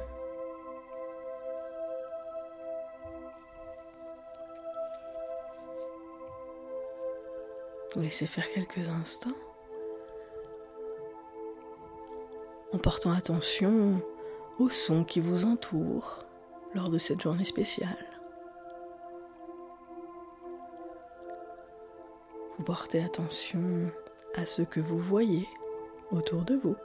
Vous 7.95 8.03
laissez 8.03 8.27
faire 8.27 8.49
quelques 8.49 8.89
instants 8.89 9.31
en 12.73 12.79
portant 12.79 13.11
attention 13.11 14.01
aux 14.59 14.71
sons 14.71 15.05
qui 15.05 15.21
vous 15.21 15.45
entourent 15.45 16.25
lors 16.75 16.89
de 16.89 16.99
cette 16.99 17.21
journée 17.21 17.45
spéciale. 17.45 18.20
Vous 22.61 22.67
portez 22.67 23.03
attention 23.03 23.91
à 24.35 24.45
ce 24.45 24.61
que 24.61 24.81
vous 24.81 24.99
voyez 24.99 25.49
autour 26.11 26.43
de 26.43 26.57
vous. 26.57 26.77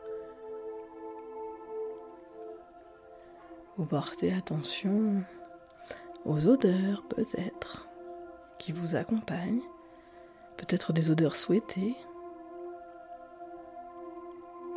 Vous 3.75 3.85
portez 3.85 4.31
attention 4.31 5.21
aux 6.23 6.47
odeurs 6.47 7.03
peut-être 7.09 7.89
qui 8.57 8.71
vous 8.71 8.95
accompagnent, 8.95 9.59
peut-être 10.55 10.93
des 10.93 11.11
odeurs 11.11 11.35
souhaitées. 11.35 11.97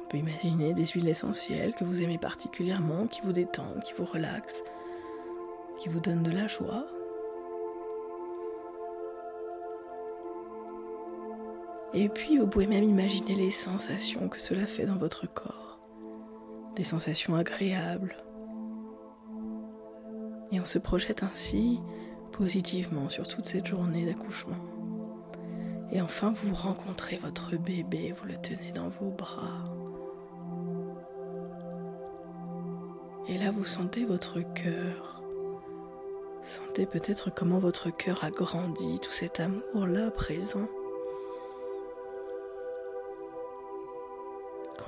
On 0.00 0.08
peut 0.08 0.18
imaginer 0.18 0.74
des 0.74 0.86
huiles 0.86 1.08
essentielles 1.08 1.74
que 1.74 1.84
vous 1.84 2.02
aimez 2.02 2.18
particulièrement, 2.18 3.06
qui 3.06 3.20
vous 3.20 3.32
détendent, 3.32 3.84
qui 3.84 3.92
vous 3.92 4.04
relaxent, 4.04 4.64
qui 5.78 5.90
vous 5.90 6.00
donnent 6.00 6.24
de 6.24 6.32
la 6.32 6.48
joie. 6.48 6.88
Et 11.94 12.08
puis 12.08 12.38
vous 12.38 12.46
pouvez 12.46 12.66
même 12.66 12.84
imaginer 12.84 13.34
les 13.34 13.50
sensations 13.50 14.28
que 14.28 14.40
cela 14.40 14.66
fait 14.66 14.86
dans 14.86 14.98
votre 14.98 15.26
corps. 15.26 15.80
Des 16.76 16.84
sensations 16.84 17.34
agréables. 17.34 18.16
Et 20.52 20.60
on 20.60 20.64
se 20.64 20.78
projette 20.78 21.22
ainsi 21.22 21.80
positivement 22.32 23.08
sur 23.08 23.26
toute 23.26 23.46
cette 23.46 23.66
journée 23.66 24.06
d'accouchement. 24.06 24.58
Et 25.90 26.02
enfin, 26.02 26.32
vous 26.32 26.54
rencontrez 26.54 27.16
votre 27.16 27.56
bébé, 27.56 28.14
vous 28.18 28.26
le 28.26 28.36
tenez 28.36 28.72
dans 28.72 28.90
vos 28.90 29.10
bras. 29.10 29.64
Et 33.28 33.38
là, 33.38 33.50
vous 33.50 33.64
sentez 33.64 34.04
votre 34.04 34.40
cœur. 34.54 35.22
Sentez 36.42 36.86
peut-être 36.86 37.30
comment 37.34 37.58
votre 37.58 37.90
cœur 37.90 38.24
a 38.24 38.30
grandi, 38.30 39.00
tout 39.00 39.10
cet 39.10 39.40
amour-là 39.40 40.10
présent. 40.10 40.68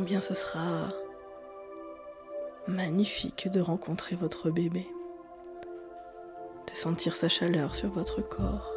Combien 0.01 0.23
ce 0.23 0.33
sera 0.33 0.89
magnifique 2.67 3.51
de 3.51 3.61
rencontrer 3.61 4.17
votre 4.17 4.49
bébé, 4.49 4.87
de 6.71 6.75
sentir 6.75 7.15
sa 7.15 7.29
chaleur 7.29 7.77
sur 7.77 7.91
votre 7.91 8.23
corps, 8.23 8.73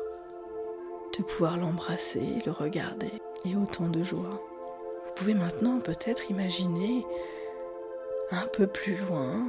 de 1.17 1.23
pouvoir 1.23 1.55
l'embrasser, 1.55 2.39
le 2.45 2.51
regarder, 2.51 3.13
et 3.45 3.55
autant 3.55 3.87
de 3.87 4.03
joie. 4.03 4.43
Vous 5.05 5.13
pouvez 5.15 5.33
maintenant 5.33 5.79
peut-être 5.79 6.29
imaginer 6.29 7.05
un 8.31 8.45
peu 8.47 8.67
plus 8.67 8.97
loin, 8.97 9.45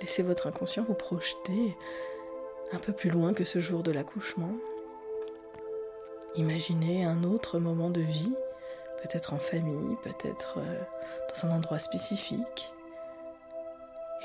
laisser 0.00 0.22
votre 0.22 0.46
inconscient 0.46 0.84
vous 0.84 0.94
projeter 0.94 1.76
un 2.72 2.78
peu 2.78 2.94
plus 2.94 3.10
loin 3.10 3.34
que 3.34 3.44
ce 3.44 3.58
jour 3.58 3.82
de 3.82 3.92
l'accouchement. 3.92 4.54
Imaginez 6.36 7.04
un 7.04 7.22
autre 7.22 7.58
moment 7.58 7.90
de 7.90 8.00
vie 8.00 8.34
peut-être 9.04 9.34
en 9.34 9.38
famille, 9.38 9.96
peut-être 10.02 10.58
euh, 10.58 10.80
dans 11.28 11.48
un 11.48 11.56
endroit 11.56 11.78
spécifique. 11.78 12.72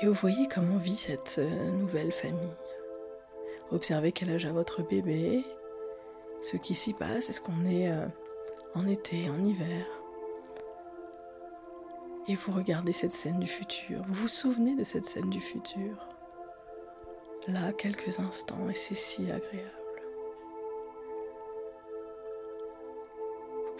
Et 0.00 0.06
vous 0.06 0.14
voyez 0.14 0.48
comment 0.48 0.78
vit 0.78 0.96
cette 0.96 1.36
euh, 1.38 1.70
nouvelle 1.72 2.12
famille. 2.12 2.56
Observez 3.70 4.12
quel 4.12 4.30
âge 4.30 4.46
a 4.46 4.52
votre 4.52 4.82
bébé, 4.82 5.44
ce 6.42 6.56
qui 6.56 6.74
s'y 6.74 6.94
passe, 6.94 7.28
est-ce 7.28 7.42
qu'on 7.42 7.66
est 7.66 7.90
euh, 7.90 8.06
en 8.74 8.86
été, 8.88 9.28
en 9.28 9.44
hiver. 9.44 9.84
Et 12.26 12.34
vous 12.34 12.52
regardez 12.52 12.94
cette 12.94 13.12
scène 13.12 13.38
du 13.38 13.46
futur, 13.46 14.02
vous 14.08 14.14
vous 14.14 14.28
souvenez 14.28 14.74
de 14.74 14.84
cette 14.84 15.06
scène 15.06 15.28
du 15.28 15.40
futur? 15.40 16.08
Là, 17.48 17.72
quelques 17.72 18.18
instants, 18.18 18.68
et 18.70 18.74
c'est 18.74 18.94
si 18.94 19.30
agréable. 19.30 19.79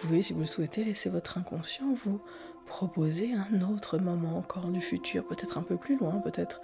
Pouvez, 0.01 0.23
si 0.23 0.33
vous 0.33 0.41
le 0.41 0.47
souhaitez, 0.47 0.85
laisser 0.85 1.11
votre 1.11 1.39
inconscient 1.39 1.95
vous 2.05 2.21
proposer 2.67 3.33
un 3.35 3.63
autre 3.63 3.99
moment 3.99 4.39
encore 4.39 4.69
du 4.69 4.81
futur, 4.81 5.27
peut-être 5.27 5.59
un 5.59 5.63
peu 5.63 5.77
plus 5.77 5.99
loin, 5.99 6.21
peut-être 6.21 6.61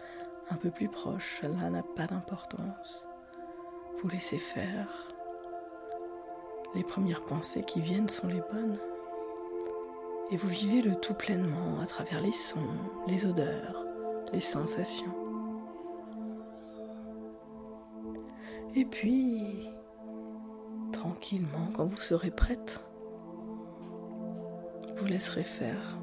un 0.51 0.57
peu 0.57 0.71
plus 0.71 0.89
proche. 0.89 1.41
Cela 1.43 1.71
n'a 1.71 1.83
pas 1.83 2.07
d'importance. 2.07 3.05
Vous 4.03 4.09
laissez 4.09 4.39
faire. 4.39 4.89
Les 6.75 6.85
premières 6.85 7.23
pensées 7.23 7.63
qui 7.63 7.81
viennent 7.81 8.09
sont 8.09 8.29
les 8.29 8.43
bonnes. 8.53 8.79
Et 10.31 10.37
vous 10.37 10.49
vivez 10.49 10.83
le 10.83 10.95
tout 10.97 11.15
pleinement 11.15 11.81
à 11.81 11.87
travers 11.87 12.21
les 12.21 12.33
sons, 12.33 12.79
les 13.07 13.27
odeurs, 13.27 13.85
les 14.33 14.41
sensations. 14.41 15.15
Et 18.75 18.85
puis, 18.85 19.71
tranquillement, 20.93 21.71
quand 21.75 21.87
vous 21.87 22.01
serez 22.01 22.31
prête, 22.31 22.81
vous 24.97 25.07
laisserez 25.07 25.45
faire 25.45 25.99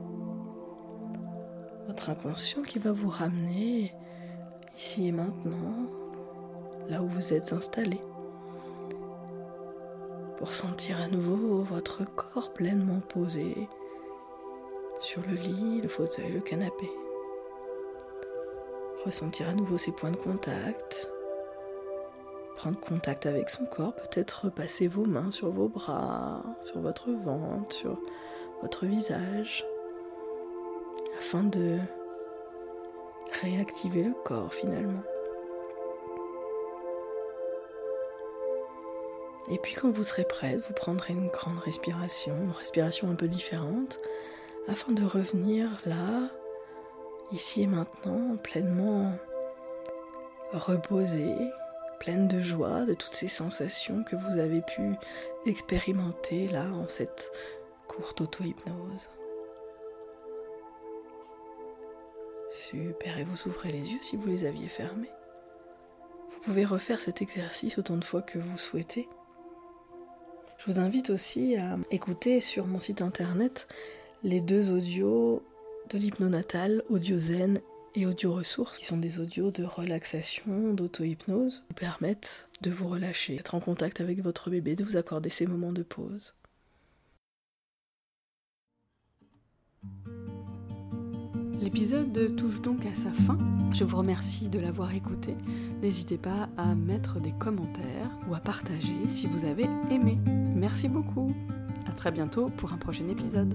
votre 1.87 2.09
inconscient 2.09 2.61
qui 2.61 2.79
va 2.79 2.91
vous 2.91 3.09
ramener 3.09 3.93
ici 4.77 5.07
et 5.07 5.11
maintenant, 5.11 5.89
là 6.87 7.01
où 7.01 7.07
vous 7.07 7.33
êtes 7.33 7.53
installé, 7.53 7.99
pour 10.37 10.53
sentir 10.53 11.01
à 11.01 11.07
nouveau 11.07 11.63
votre 11.63 12.05
corps 12.05 12.53
pleinement 12.53 12.99
posé 12.99 13.67
sur 14.99 15.21
le 15.27 15.35
lit, 15.35 15.81
le 15.81 15.89
fauteuil, 15.89 16.31
le 16.31 16.39
canapé. 16.39 16.89
Ressentir 19.05 19.49
à 19.49 19.53
nouveau 19.53 19.77
ses 19.77 19.91
points 19.91 20.11
de 20.11 20.17
contact, 20.17 21.09
prendre 22.55 22.79
contact 22.79 23.25
avec 23.25 23.49
son 23.49 23.65
corps, 23.65 23.93
peut-être 23.95 24.45
repasser 24.45 24.87
vos 24.87 25.05
mains 25.05 25.31
sur 25.31 25.51
vos 25.51 25.67
bras, 25.67 26.41
sur 26.63 26.79
votre 26.79 27.11
ventre, 27.11 27.75
votre 28.63 28.85
visage, 28.85 29.65
afin 31.19 31.43
de 31.43 31.77
réactiver 33.41 34.03
le 34.03 34.13
corps 34.23 34.53
finalement. 34.53 35.03
Et 39.51 39.57
puis 39.57 39.73
quand 39.75 39.91
vous 39.91 40.05
serez 40.05 40.23
prête, 40.23 40.61
vous 40.65 40.73
prendrez 40.73 41.11
une 41.11 41.27
grande 41.27 41.59
respiration, 41.59 42.33
une 42.41 42.51
respiration 42.51 43.09
un 43.09 43.15
peu 43.15 43.27
différente, 43.27 43.99
afin 44.69 44.93
de 44.93 45.03
revenir 45.03 45.67
là, 45.85 46.29
ici 47.33 47.63
et 47.63 47.67
maintenant, 47.67 48.37
pleinement 48.37 49.11
reposée, 50.53 51.35
pleine 51.99 52.29
de 52.29 52.41
joie, 52.41 52.85
de 52.85 52.93
toutes 52.93 53.13
ces 53.13 53.27
sensations 53.27 54.05
que 54.05 54.15
vous 54.15 54.39
avez 54.39 54.61
pu 54.61 54.93
expérimenter 55.45 56.47
là 56.47 56.67
en 56.67 56.87
cette 56.87 57.29
courte 57.95 58.21
auto-hypnose. 58.21 59.09
Super, 62.49 63.17
et 63.17 63.23
vous 63.23 63.47
ouvrez 63.47 63.71
les 63.71 63.91
yeux 63.91 63.99
si 64.01 64.15
vous 64.15 64.27
les 64.27 64.45
aviez 64.45 64.67
fermés. 64.67 65.11
Vous 66.31 66.39
pouvez 66.41 66.65
refaire 66.65 66.99
cet 66.99 67.21
exercice 67.21 67.77
autant 67.77 67.97
de 67.97 68.03
fois 68.03 68.21
que 68.21 68.39
vous 68.39 68.57
souhaitez. 68.57 69.07
Je 70.57 70.65
vous 70.71 70.79
invite 70.79 71.09
aussi 71.09 71.55
à 71.57 71.77
écouter 71.91 72.39
sur 72.39 72.65
mon 72.65 72.79
site 72.79 73.01
internet 73.01 73.67
les 74.23 74.39
deux 74.39 74.69
audios 74.71 75.43
de 75.89 75.97
l'hypnonatal, 75.97 76.83
audio 76.89 77.19
zen 77.19 77.59
et 77.95 78.05
audio 78.05 78.33
ressources, 78.33 78.79
qui 78.79 78.85
sont 78.85 78.97
des 78.97 79.19
audios 79.19 79.51
de 79.51 79.63
relaxation, 79.63 80.73
d'auto-hypnose, 80.73 81.63
vous 81.69 81.75
permettent 81.75 82.47
de 82.61 82.71
vous 82.71 82.87
relâcher, 82.87 83.35
d'être 83.35 83.55
en 83.55 83.59
contact 83.59 84.01
avec 84.01 84.21
votre 84.21 84.49
bébé, 84.49 84.75
de 84.75 84.83
vous 84.83 84.97
accorder 84.97 85.29
ces 85.29 85.45
moments 85.45 85.73
de 85.73 85.83
pause. 85.83 86.33
L'épisode 91.63 92.35
touche 92.35 92.61
donc 92.61 92.85
à 92.85 92.93
sa 92.93 93.09
fin. 93.09 93.37
Je 93.71 93.85
vous 93.85 93.95
remercie 93.95 94.49
de 94.49 94.59
l'avoir 94.59 94.93
écouté. 94.93 95.37
N'hésitez 95.81 96.17
pas 96.17 96.49
à 96.57 96.75
mettre 96.75 97.21
des 97.21 97.31
commentaires 97.31 98.11
ou 98.27 98.35
à 98.35 98.39
partager 98.39 99.07
si 99.07 99.27
vous 99.27 99.45
avez 99.45 99.65
aimé. 99.89 100.19
Merci 100.53 100.89
beaucoup. 100.89 101.33
À 101.87 101.93
très 101.93 102.11
bientôt 102.11 102.49
pour 102.57 102.73
un 102.73 102.77
prochain 102.77 103.07
épisode. 103.07 103.53